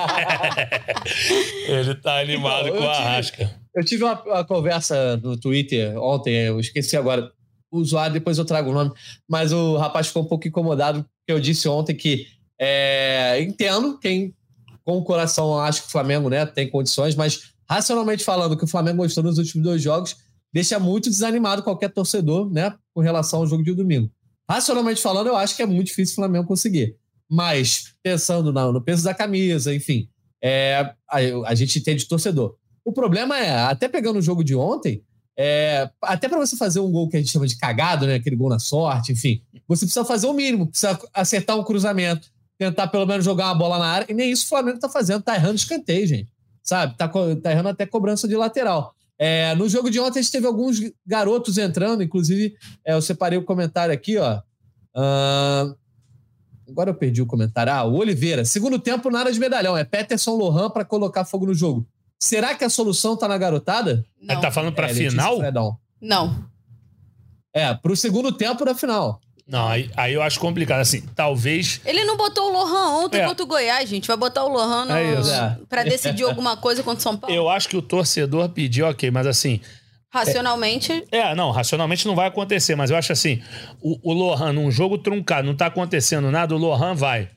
[1.68, 3.50] ele tá animado então, com a Arrasca.
[3.76, 7.32] Eu tive uma, uma conversa no Twitter ontem, eu esqueci agora
[7.78, 8.92] usuário, depois eu trago o nome,
[9.28, 12.28] mas o rapaz ficou um pouco incomodado eu disse ontem que
[12.60, 14.36] é, entendo quem
[14.84, 18.68] com o coração acha que o Flamengo né, tem condições, mas racionalmente falando, que o
[18.68, 20.18] Flamengo mostrou nos últimos dois jogos
[20.52, 24.12] deixa muito desanimado qualquer torcedor né, com relação ao jogo de domingo.
[24.48, 26.96] Racionalmente falando, eu acho que é muito difícil o Flamengo conseguir.
[27.30, 30.08] Mas, pensando no, no peso da camisa, enfim,
[30.44, 31.18] é, a,
[31.48, 32.56] a gente entende torcedor.
[32.86, 35.02] O problema é, até pegando o jogo de ontem,
[35.38, 38.16] é, até para você fazer um gol que a gente chama de cagado, né?
[38.16, 39.42] Aquele gol na sorte, enfim.
[39.68, 43.80] Você precisa fazer o mínimo, precisa acertar um cruzamento, tentar pelo menos jogar uma bola
[43.80, 44.06] na área.
[44.10, 46.30] E nem isso o Flamengo tá fazendo, tá errando escanteio, gente.
[46.62, 46.96] Sabe?
[46.96, 48.96] Tá, tá errando até cobrança de lateral.
[49.18, 52.56] É, no jogo de ontem a gente teve alguns garotos entrando, inclusive
[52.86, 54.40] é, eu separei o comentário aqui, ó.
[54.96, 55.76] Uh,
[56.70, 57.74] agora eu perdi o comentário.
[57.74, 58.46] Ah, o Oliveira.
[58.46, 59.76] Segundo tempo, nada de medalhão.
[59.76, 61.88] É Peterson Lohan para colocar fogo no jogo.
[62.24, 64.06] Será que a solução tá na garotada?
[64.22, 64.40] Não.
[64.40, 65.40] Tá falando pra é, final?
[66.00, 66.46] Não.
[67.54, 69.20] É, pro segundo tempo da final.
[69.46, 70.80] Não, aí, aí eu acho complicado.
[70.80, 71.82] Assim, talvez.
[71.84, 73.28] Ele não botou o Lohan ontem é.
[73.28, 74.08] contra o Goiás, gente.
[74.08, 74.96] Vai botar o Lohan no...
[74.96, 75.58] é é.
[75.68, 77.36] pra decidir alguma coisa contra o São Paulo.
[77.36, 79.60] Eu acho que o torcedor pediu, ok, mas assim.
[80.10, 81.04] Racionalmente.
[81.12, 83.44] É, é, não, racionalmente não vai acontecer, mas eu acho assim:
[83.82, 87.30] o, o Lohan, num jogo truncado, não tá acontecendo nada, o Lohan vai.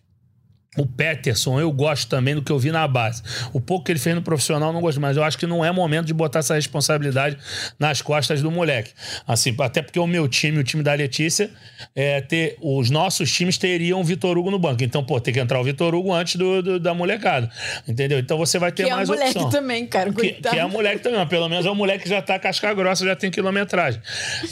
[0.76, 3.22] O Peterson, eu gosto também do que eu vi na base.
[3.52, 5.16] O pouco que ele fez no profissional, não gosto mais.
[5.16, 7.36] Eu acho que não é momento de botar essa responsabilidade
[7.78, 8.92] nas costas do moleque.
[9.26, 11.50] Assim, até porque o meu time, o time da Letícia,
[11.94, 14.82] é, ter, os nossos times teriam o Vitor Hugo no banco.
[14.84, 17.50] Então, pô, tem que entrar o Vitor Hugo antes do, do, da molecada.
[17.86, 18.18] Entendeu?
[18.18, 19.26] Então você vai ter que mais opção.
[19.26, 20.12] Que é moleque também, cara.
[20.12, 22.38] Que, que, é a moleque também, mas pelo menos é o moleque que já tá
[22.38, 24.00] casca grossa, já tem quilometragem.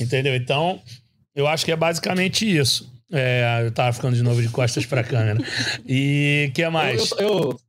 [0.01, 0.35] Entendeu?
[0.35, 0.81] Então,
[1.35, 2.94] eu acho que é basicamente isso.
[3.17, 5.39] É, eu tava ficando de novo de costas pra câmera.
[5.87, 7.13] E que mais?
[7.13, 7.61] Eu, eu,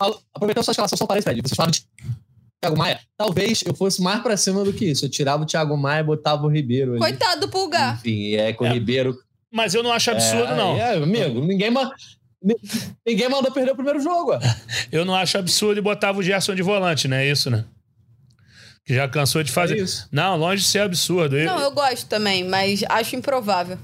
[0.00, 1.42] eu aproveitando sua escalação, só parei, Fred.
[1.42, 1.84] Vocês falam de
[2.62, 3.00] Thiago Maia.
[3.16, 5.06] Talvez eu fosse mais pra cima do que isso.
[5.06, 6.92] Eu tirava o Thiago Maia e botava o Ribeiro.
[6.92, 7.00] Ali.
[7.00, 7.96] Coitado do Pulgar.
[7.96, 8.70] Enfim, é com é.
[8.70, 9.18] o Ribeiro.
[9.52, 10.76] Mas eu não acho absurdo, é, não.
[10.76, 11.70] É, amigo, ninguém,
[13.04, 14.34] ninguém mandou perder o primeiro jogo.
[14.92, 17.26] eu não acho absurdo e botava o Gerson de volante, né?
[17.26, 17.64] É isso, né?
[18.84, 19.82] Que já cansou de fazer.
[19.82, 21.36] É não, longe de ser absurdo.
[21.36, 23.78] Não, eu gosto também, mas acho improvável.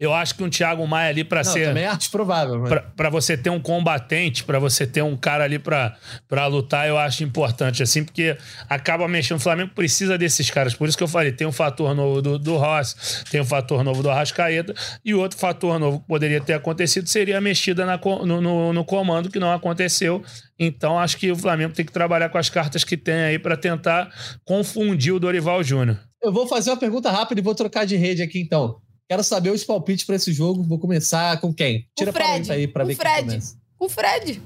[0.00, 1.66] Eu acho que um Thiago Maia ali para ser.
[1.66, 2.58] Também é arte provável.
[2.58, 2.72] Mas...
[2.96, 7.22] Para você ter um combatente, para você ter um cara ali para lutar, eu acho
[7.22, 8.34] importante, assim, porque
[8.66, 9.36] acaba mexendo.
[9.36, 10.72] O Flamengo precisa desses caras.
[10.72, 13.84] Por isso que eu falei: tem um fator novo do, do Ross, tem um fator
[13.84, 14.74] novo do Arrascaeta,
[15.04, 18.84] e outro fator novo que poderia ter acontecido seria a mexida na, no, no, no
[18.86, 20.24] comando, que não aconteceu.
[20.58, 23.54] Então, acho que o Flamengo tem que trabalhar com as cartas que tem aí para
[23.54, 24.10] tentar
[24.46, 25.98] confundir o Dorival Júnior.
[26.22, 28.80] Eu vou fazer uma pergunta rápida e vou trocar de rede aqui, então.
[29.10, 30.62] Quero saber os palpites para esse jogo.
[30.62, 31.84] Vou começar com quem?
[31.98, 32.52] Tira o Fred.
[32.52, 33.16] aí para ver Fred.
[33.16, 33.56] quem começa.
[33.76, 34.40] Com o Fred.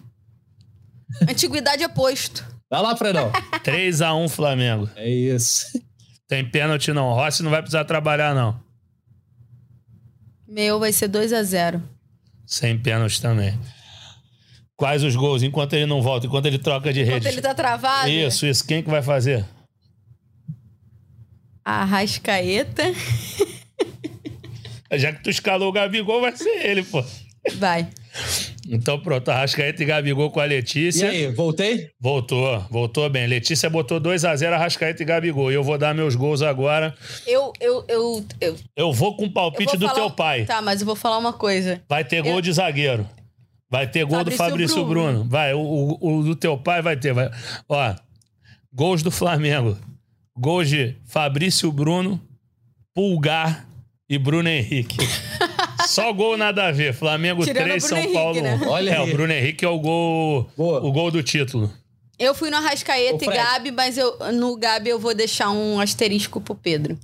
[1.29, 2.43] Antiguidade é posto.
[2.71, 3.31] Vai lá, Fredão.
[3.63, 4.89] 3x1 Flamengo.
[4.97, 5.67] É isso.
[6.27, 7.13] Tem pênalti não.
[7.13, 8.59] Rossi não vai precisar trabalhar, não.
[10.49, 11.83] Meu vai ser 2x0.
[12.47, 13.61] Sem pênalti também.
[14.79, 15.43] Quais os gols?
[15.43, 17.19] Enquanto ele não volta, enquanto ele troca de rede.
[17.19, 18.09] Enquanto ele tá travado?
[18.09, 18.67] Isso, isso.
[18.67, 19.45] Quem que vai fazer?
[21.63, 22.85] Arrascaeta.
[24.99, 27.05] Já que tu escalou o Gabigol, vai ser ele, pô.
[27.57, 27.89] Vai.
[28.69, 31.07] Então pronto, Arrascaeta e Gabigol com a Letícia.
[31.07, 31.91] E aí, voltei?
[32.01, 33.27] Voltou, voltou bem.
[33.27, 35.53] Letícia botou 2x0 Arrascaeta e Gabigol.
[35.53, 36.95] E eu vou dar meus gols agora.
[37.27, 39.95] Eu, eu, eu, eu, eu vou com o palpite do falar...
[39.95, 40.45] teu pai.
[40.45, 41.83] Tá, mas eu vou falar uma coisa.
[41.89, 42.41] Vai ter gol eu...
[42.41, 43.07] de zagueiro.
[43.71, 45.13] Vai ter gol Fabrício do Fabrício Bruno.
[45.13, 45.29] Bruno.
[45.29, 47.13] Vai, o, o, o, do teu pai vai ter.
[47.13, 47.31] Vai.
[47.69, 47.95] Ó,
[48.73, 49.77] gols do Flamengo.
[50.37, 52.21] Gols de Fabrício Bruno,
[52.95, 53.67] Pulgar,
[54.09, 54.97] e Bruno Henrique.
[55.87, 56.95] Só gol nada a ver.
[56.95, 58.61] Flamengo Tirando 3, São Henrique, Paulo né?
[58.67, 59.11] Olha é, aí.
[59.11, 61.73] o Bruno Henrique é o gol, o gol do título.
[62.19, 66.41] Eu fui no Arrascaeta e Gabi, mas eu, no Gabi eu vou deixar um asterisco
[66.41, 66.99] pro Pedro.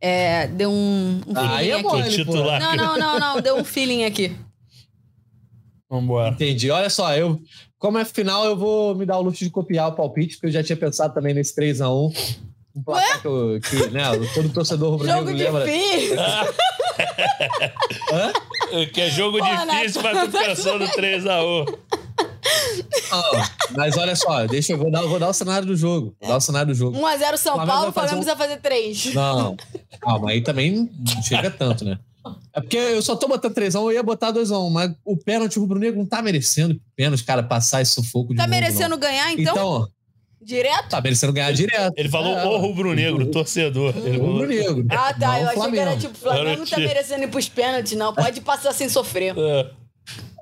[0.00, 1.82] É, deu um, um ah, feeling é aqui.
[1.82, 2.60] Bom, titular.
[2.60, 4.36] Não, não, não, não, deu um feeling aqui.
[5.88, 6.30] Vambora.
[6.30, 6.70] Entendi.
[6.72, 7.40] Olha só, eu,
[7.78, 10.50] como é final, eu vou me dar o luxo de copiar o palpite, porque eu
[10.50, 12.12] já tinha pensado também nesse 3x1.
[12.74, 14.02] Um placar que, que né,
[14.34, 15.64] todo torcedor rubro-negro lembra.
[15.66, 16.16] Difícil.
[18.12, 18.32] Hã?
[18.92, 21.78] Que é jogo Pô, difícil, mas tu pensou no 3x1.
[23.76, 26.14] mas olha só, deixa eu vou dar, vou dar o cenário do jogo.
[26.20, 26.98] Vou dar o cenário do jogo.
[26.98, 29.14] 1x0 São Paulo, o Flamengo precisa fazer 3.
[29.14, 29.56] Não,
[30.00, 31.98] calma, aí também não chega tanto, né?
[32.54, 35.62] É porque eu só tô botando 3x1, eu ia botar 2x1, mas o pênalti, o
[35.62, 38.98] rubro-negro não tá merecendo pênalti, cara, passar esse sufoco de Tá novo, merecendo não.
[38.98, 39.52] ganhar, então?
[39.52, 39.88] Então,
[40.44, 40.88] Direto?
[40.88, 41.92] tá merecendo ganhar direto.
[41.96, 43.92] Ele falou É, o rubro-negro, torcedor.
[43.92, 44.86] Falou- rubro-negro.
[44.90, 45.28] Ah, tá.
[45.28, 46.78] não eu achei que era tipo, o Flamengo tá Garantia.
[46.88, 48.12] merecendo ir pros pênaltis, não.
[48.14, 49.34] Pode passar sem sofrer.
[49.38, 49.70] É.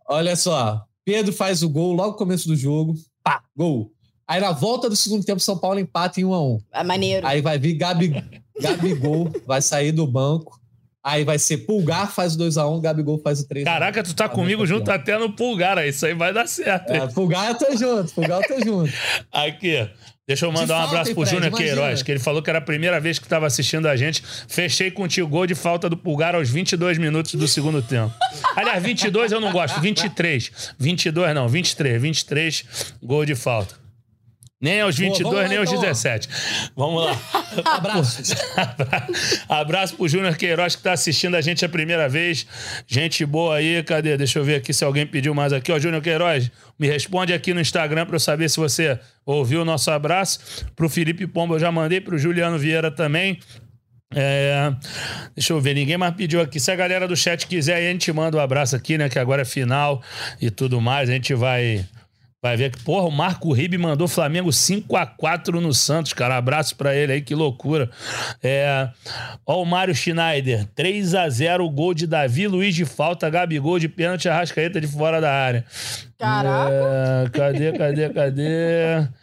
[0.08, 2.94] Olha só, Pedro faz o gol logo no começo do jogo.
[3.22, 3.92] Pá, gol.
[4.26, 7.26] Aí na volta do segundo tempo, São Paulo empata em 1 a 1 É maneiro.
[7.26, 8.14] Aí vai vir Gabi,
[8.60, 10.59] Gabigol, vai sair do banco.
[11.02, 13.64] Aí vai ser Pulgar, faz o 2x1, Gabigol faz o 3x1.
[13.64, 15.88] Caraca, tu tá comigo junto até no pulgar aí.
[15.88, 16.92] Isso aí vai dar certo.
[16.92, 18.92] É, Pulgar eu tô junto, Pulgar eu tô junto.
[19.32, 19.88] Aqui,
[20.28, 21.24] deixa eu mandar De um abraço pro?
[21.24, 21.52] Júnior.
[21.52, 24.22] Queiroz, que ele falou que era a primeira vez que estava assistindo a gente.
[24.46, 28.12] Fechei contigo gol de falta do Pulgar aos 22 minutos do segundo tempo.
[28.54, 30.74] Aliás, 22 eu não gosto, 23.
[30.78, 32.02] 22 não, 23.
[32.02, 32.64] 23
[33.02, 33.74] gol de falta.
[34.60, 35.86] Nem aos 22, vamos lá, nem aos então, ó.
[35.86, 36.28] 17.
[36.76, 37.18] Vamos lá.
[37.64, 38.34] Abraços.
[39.48, 42.46] Abraço pro Júnior Queiroz que tá assistindo a gente a primeira vez.
[42.86, 44.18] Gente boa aí, cadê?
[44.18, 45.72] Deixa eu ver aqui se alguém pediu mais aqui.
[45.72, 49.64] Ó, Júnior Queiroz, me responde aqui no Instagram pra eu saber se você ouviu o
[49.64, 50.66] nosso abraço.
[50.76, 53.38] Pro Felipe Pombo eu já mandei, pro Juliano Vieira também.
[54.14, 54.72] É,
[55.34, 56.60] deixa eu ver, ninguém mais pediu aqui.
[56.60, 59.08] Se a galera do chat quiser, a gente manda um abraço aqui, né?
[59.08, 60.02] Que agora é final
[60.38, 61.08] e tudo mais.
[61.08, 61.86] A gente vai
[62.42, 66.36] vai ver que, porra, o Marco Ribe mandou Flamengo 5 a 4 no Santos, cara.
[66.36, 67.90] Abraço pra ele aí, que loucura.
[68.42, 68.88] É,
[69.46, 73.88] ó, o Mário Schneider, 3 a 0 gol de Davi, Luiz de falta, Gabigol de
[73.88, 75.64] pênalti, Arrascaeta de fora da área.
[76.18, 76.72] Caraca.
[76.72, 79.08] É, cadê, cadê, cadê?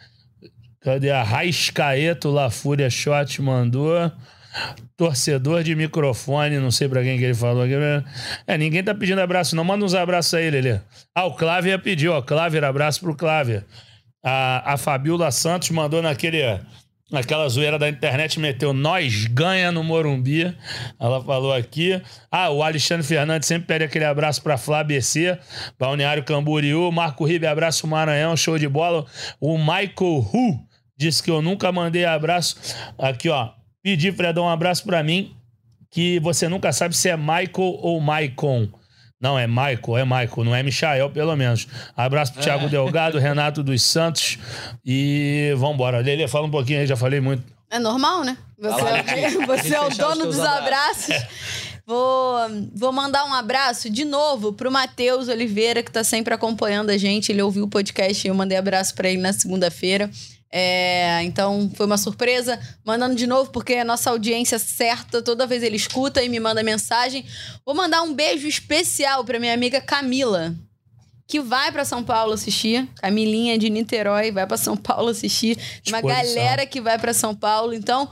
[0.80, 4.10] Cadê a Raiscaeta, o La Fúria Shot mandou.
[4.96, 7.74] Torcedor de microfone, não sei pra quem que ele falou aqui.
[8.46, 9.64] É, ninguém tá pedindo abraço, não.
[9.64, 10.80] Manda uns abraços aí, Lelê.
[11.14, 12.22] Ah, o Cláver pediu, ó.
[12.22, 13.64] Cláver, abraço pro Cláver.
[14.24, 16.42] A, a Fabiola Santos mandou naquele.
[17.10, 20.54] Naquela zoeira da internet, meteu nós ganha no Morumbi.
[21.00, 22.02] Ela falou aqui.
[22.30, 25.38] Ah, o Alexandre Fernandes sempre pede aquele abraço pra Flá BC,
[25.78, 26.92] Balneário Camboriú.
[26.92, 29.06] Marco Ribe, abraço Maranhão, show de bola.
[29.40, 30.60] O Michael Hu
[30.98, 32.56] disse que eu nunca mandei abraço.
[32.98, 33.57] Aqui, ó.
[33.88, 35.34] Pedi, Fredão, um abraço pra mim,
[35.90, 38.68] que você nunca sabe se é Michael ou Maicon.
[39.18, 41.66] Não, é Michael, é Michael, não é Michael, pelo menos.
[41.96, 44.36] Abraço pro Thiago Delgado, Renato dos Santos
[44.84, 46.00] e vambora.
[46.00, 47.42] Lele, fala um pouquinho aí, já falei muito.
[47.70, 48.36] É normal, né?
[48.58, 51.16] Você, é, você é o os dono dos abraços.
[51.86, 52.36] Vou,
[52.74, 57.32] vou mandar um abraço de novo pro Matheus Oliveira, que tá sempre acompanhando a gente.
[57.32, 60.10] Ele ouviu o podcast e eu mandei abraço pra ele na segunda-feira.
[60.50, 62.58] É, então foi uma surpresa.
[62.84, 66.40] Mandando de novo, porque é a nossa audiência certa, toda vez ele escuta e me
[66.40, 67.24] manda mensagem.
[67.64, 70.54] Vou mandar um beijo especial pra minha amiga Camila,
[71.26, 72.88] que vai pra São Paulo assistir.
[72.96, 75.58] Camilinha de Niterói vai pra São Paulo assistir.
[75.86, 77.74] Uma galera que vai pra São Paulo.
[77.74, 78.08] Então,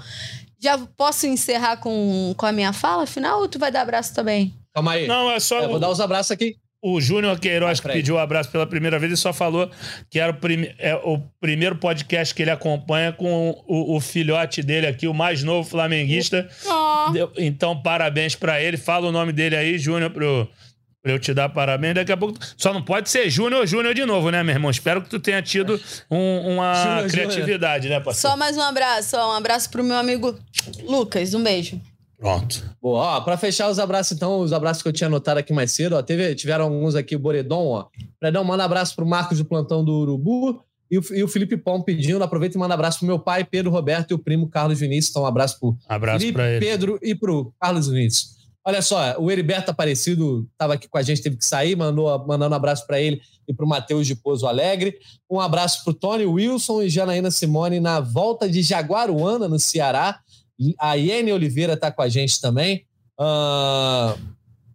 [0.61, 4.55] já posso encerrar com, com a minha fala final ou tu vai dar abraço também?
[4.75, 5.07] Calma aí.
[5.07, 6.57] Não, é só É, vou dar os abraços aqui.
[6.95, 9.71] O Júnior Queiroz, Vai, que pediu o abraço pela primeira vez, e só falou
[10.11, 14.63] que era o, prime- é o primeiro podcast que ele acompanha com o, o filhote
[14.63, 16.49] dele aqui, o mais novo flamenguista.
[17.13, 18.77] Deu- Então, parabéns pra ele.
[18.77, 20.49] Fala o nome dele aí, Júnior, pro.
[21.03, 21.95] Pra eu te dar parabéns.
[21.95, 22.37] Daqui a pouco.
[22.57, 24.69] Só não pode ser Júnior ou Júnior de novo, né, meu irmão?
[24.73, 25.81] Espero que tu tenha tido
[26.11, 28.33] um- uma Júnior, criatividade, né, parceiro?
[28.33, 30.37] Só mais um abraço, ó, um abraço pro meu amigo
[30.83, 31.33] Lucas.
[31.33, 31.81] Um beijo.
[32.19, 32.65] Pronto.
[32.81, 35.73] Boa, ó, pra fechar os abraços, então, os abraços que eu tinha anotado aqui mais
[35.73, 37.87] cedo, ó, teve, tiveram alguns aqui, o Boredon, ó.
[38.19, 41.83] Fredão, manda abraço pro Marcos do Plantão do Urubu e o, e o Felipe Pom
[41.83, 45.11] pedindo, aproveita e manda abraço pro meu pai, Pedro Roberto, e o primo Carlos Vinícius,
[45.11, 46.61] então um abraço pro Abraço Felipe, ele.
[46.61, 48.37] Pedro e pro Carlos Vinícius.
[48.65, 52.53] Olha só, o Heriberto Aparecido estava aqui com a gente, teve que sair, mandou, mandando
[52.53, 54.99] um abraço para ele e para o Matheus de Pouso Alegre.
[55.31, 60.19] Um abraço para o Tony Wilson e Janaína Simone na volta de Jaguaruana, no Ceará.
[60.79, 62.87] A Iene Oliveira está com a gente também.
[63.19, 64.17] Ah,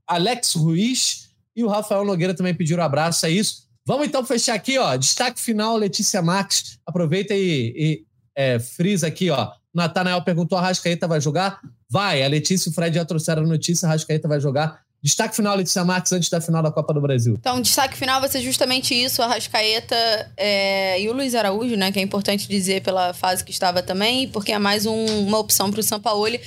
[0.07, 3.69] Alex Ruiz e o Rafael Nogueira também pediram um abraço, é isso.
[3.85, 4.95] Vamos então fechar aqui, ó.
[4.95, 6.77] Destaque final, Letícia Marques.
[6.85, 8.05] Aproveita e, e
[8.35, 9.51] é, frisa aqui, ó.
[9.73, 11.59] Natanael perguntou: a Rascaeta vai jogar?
[11.89, 12.23] Vai.
[12.23, 14.81] A Letícia e o Fred já trouxeram a notícia: a Rascaeta vai jogar.
[15.03, 17.35] Destaque final, Letícia Marques, antes da final da Copa do Brasil.
[17.39, 19.95] Então, destaque final vai ser justamente isso, a Rascaeta
[20.37, 21.91] é, e o Luiz Araújo, né?
[21.91, 25.71] Que é importante dizer pela fase que estava também, porque é mais um- uma opção
[25.71, 26.39] para o Sampaoli.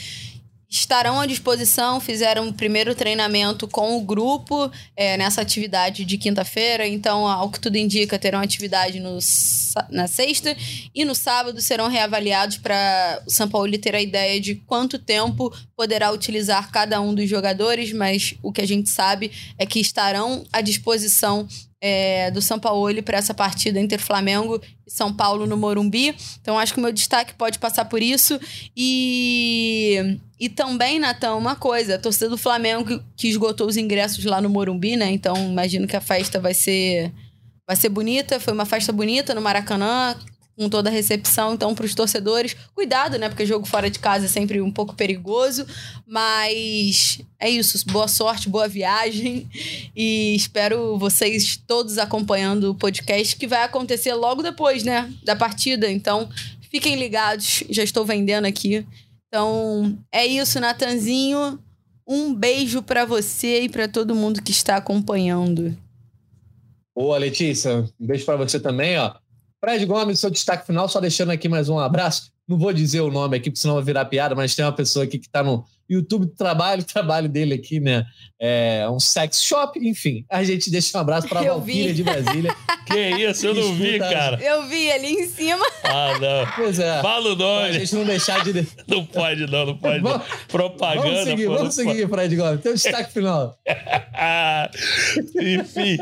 [0.75, 6.85] Estarão à disposição, fizeram o primeiro treinamento com o grupo é, nessa atividade de quinta-feira.
[6.85, 9.16] Então, ao que tudo indica, terão atividade no,
[9.89, 10.57] na sexta
[10.93, 16.11] e no sábado serão reavaliados para o Sampaoli ter a ideia de quanto tempo poderá
[16.11, 20.61] utilizar cada um dos jogadores, mas o que a gente sabe é que estarão à
[20.61, 21.47] disposição
[21.87, 26.16] é, do São Paulo para essa partida entre Flamengo e São Paulo no Morumbi.
[26.41, 28.41] Então acho que o meu destaque pode passar por isso.
[28.74, 34.41] E, e também, Natan, uma coisa: a torcida do Flamengo que esgotou os ingressos lá
[34.41, 35.11] no Morumbi, né?
[35.12, 37.12] Então imagino que a festa vai ser.
[37.66, 40.14] Vai ser bonita, foi uma festa bonita no Maracanã,
[40.57, 41.55] com toda a recepção.
[41.55, 43.29] Então, para os torcedores, cuidado, né?
[43.29, 45.67] Porque jogo fora de casa é sempre um pouco perigoso.
[46.07, 47.85] Mas é isso.
[47.87, 49.49] Boa sorte, boa viagem.
[49.97, 55.13] E espero vocês todos acompanhando o podcast que vai acontecer logo depois, né?
[55.23, 55.89] Da partida.
[55.89, 56.29] Então,
[56.71, 57.63] fiquem ligados.
[57.71, 58.85] Já estou vendendo aqui.
[59.29, 61.59] Então, é isso, Natanzinho.
[62.07, 65.77] Um beijo para você e para todo mundo que está acompanhando.
[66.95, 67.89] Boa, Letícia.
[68.01, 69.15] Um beijo para você também, ó.
[69.65, 72.31] Fred Gomes, seu destaque final, só deixando aqui mais um abraço.
[72.47, 75.07] Não vou dizer o nome aqui, porque senão vai virar piada, mas tem uma pessoa
[75.07, 78.05] aqui que está no YouTube do trabalho, o trabalho dele aqui, né?
[78.41, 80.24] É um sex shop, enfim.
[80.28, 82.55] A gente deixa um abraço para a Valkyria de Brasília.
[82.87, 84.39] que isso, eu não vi, cara.
[84.43, 85.64] Eu vi ali em cima.
[85.87, 86.53] Ah, não.
[86.57, 87.03] Pois é.
[87.03, 87.68] Fala o nome.
[87.68, 88.66] Pra gente não deixar de.
[88.89, 90.01] não pode, não, não pode.
[90.01, 91.09] Vamos, Propaganda.
[91.09, 92.61] Vamos seguir, pô, vamos seguir, Fred Gomes.
[92.62, 93.59] Tem um destaque final.
[95.37, 95.99] Enfim.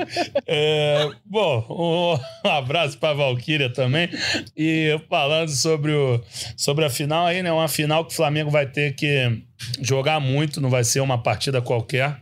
[0.47, 4.09] É, bom, um abraço para a Valkyria também.
[4.57, 6.23] E falando sobre, o,
[6.57, 7.53] sobre a final aí, né?
[7.53, 9.43] Uma final que o Flamengo vai ter que
[9.81, 12.21] jogar muito, não vai ser uma partida qualquer.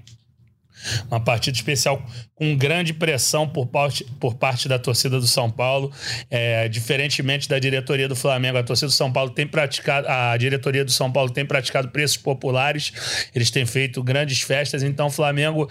[1.10, 2.02] Uma partida especial
[2.34, 5.92] com grande pressão por parte, por parte da torcida do São Paulo.
[6.30, 10.84] É, diferentemente da diretoria do Flamengo, a torcida do São Paulo tem praticado, a diretoria
[10.84, 12.92] do São Paulo tem praticado preços populares,
[13.34, 15.68] eles têm feito grandes festas, então o Flamengo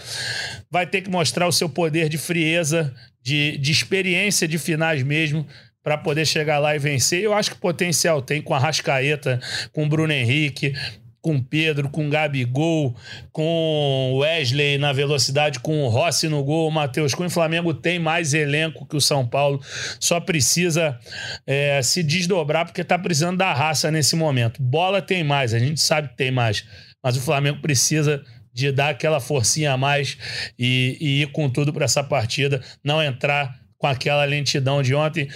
[0.70, 2.94] vai ter que mostrar o seu poder de frieza,
[3.24, 5.46] de, de experiência de finais mesmo,
[5.84, 7.24] para poder chegar lá e vencer.
[7.24, 9.40] Eu acho que potencial tem com a Rascaeta,
[9.72, 10.74] com o Bruno Henrique,
[11.22, 12.96] com Pedro, com Gabigol,
[13.32, 17.28] com Wesley na velocidade, com o Rossi no gol, o Matheus Cunha.
[17.28, 19.62] O Flamengo tem mais elenco que o São Paulo,
[20.00, 20.98] só precisa
[21.46, 24.62] é, se desdobrar porque está precisando da raça nesse momento.
[24.62, 26.66] Bola tem mais, a gente sabe que tem mais,
[27.04, 30.18] mas o Flamengo precisa de dar aquela forcinha a mais
[30.58, 35.30] e, e ir com tudo para essa partida, não entrar com aquela lentidão de ontem,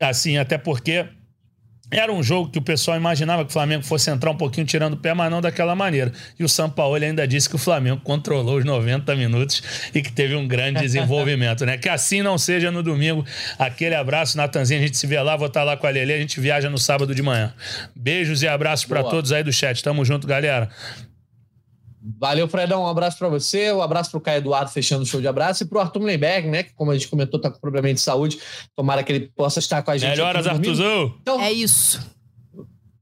[0.00, 1.06] assim, até porque
[1.90, 4.94] era um jogo que o pessoal imaginava que o Flamengo fosse entrar um pouquinho tirando
[4.94, 6.12] o pé, mas não daquela maneira.
[6.38, 9.62] E o São Paulo ainda disse que o Flamengo controlou os 90 minutos
[9.94, 11.76] e que teve um grande desenvolvimento, né?
[11.76, 13.24] Que assim não seja no domingo.
[13.58, 16.18] Aquele abraço, Natanzinho, a gente se vê lá, vou estar lá com a Lele, a
[16.18, 17.52] gente viaja no sábado de manhã.
[17.94, 19.82] Beijos e abraços para todos aí do chat.
[19.82, 20.70] Tamo junto, galera.
[22.18, 22.82] Valeu, Fredão.
[22.82, 25.62] Um abraço para você, um abraço para o Caio Eduardo fechando o show de abraço
[25.62, 26.62] e para o Arthur Mullenberg, né?
[26.62, 28.38] Que, como a gente comentou, está com problema de saúde.
[28.76, 30.10] Tomara que ele possa estar com a gente.
[30.10, 31.14] Melhoras, Arthurzão.
[31.22, 31.98] Então, é isso.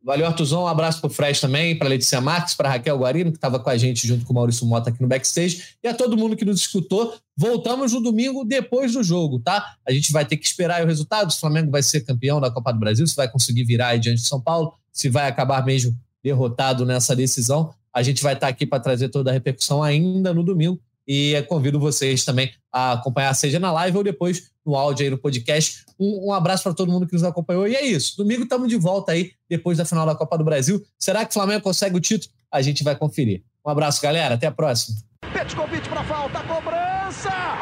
[0.05, 0.64] Valeu, Artuzão.
[0.64, 3.70] Um abraço para o Fred também, para Letícia Marques, para Raquel Guarino, que estava com
[3.70, 6.44] a gente junto com o Maurício Mota aqui no backstage, e a todo mundo que
[6.44, 7.14] nos escutou.
[7.36, 9.76] Voltamos no domingo depois do jogo, tá?
[9.86, 11.30] A gente vai ter que esperar o resultado.
[11.30, 13.98] Se o Flamengo vai ser campeão da Copa do Brasil, se vai conseguir virar aí
[13.98, 17.72] diante de São Paulo, se vai acabar mesmo derrotado nessa decisão.
[17.95, 20.80] A gente vai estar aqui para trazer toda a repercussão ainda no domingo.
[21.07, 25.18] E convido vocês também a acompanhar, seja na live ou depois no áudio aí no
[25.18, 25.84] podcast.
[25.99, 27.66] Um, um abraço para todo mundo que nos acompanhou.
[27.66, 28.16] E é isso.
[28.16, 30.80] Domingo estamos de volta aí, depois da final da Copa do Brasil.
[30.99, 32.32] Será que o Flamengo consegue o título?
[32.51, 33.43] A gente vai conferir.
[33.66, 34.36] Um abraço, galera.
[34.36, 34.97] Até a próxima.
[35.32, 37.62] Petkovic para falta, cobrança!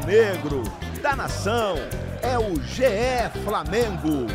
[0.00, 0.62] Rubro-negro,
[1.02, 1.76] da nação
[2.22, 4.26] é o GE Flamengo.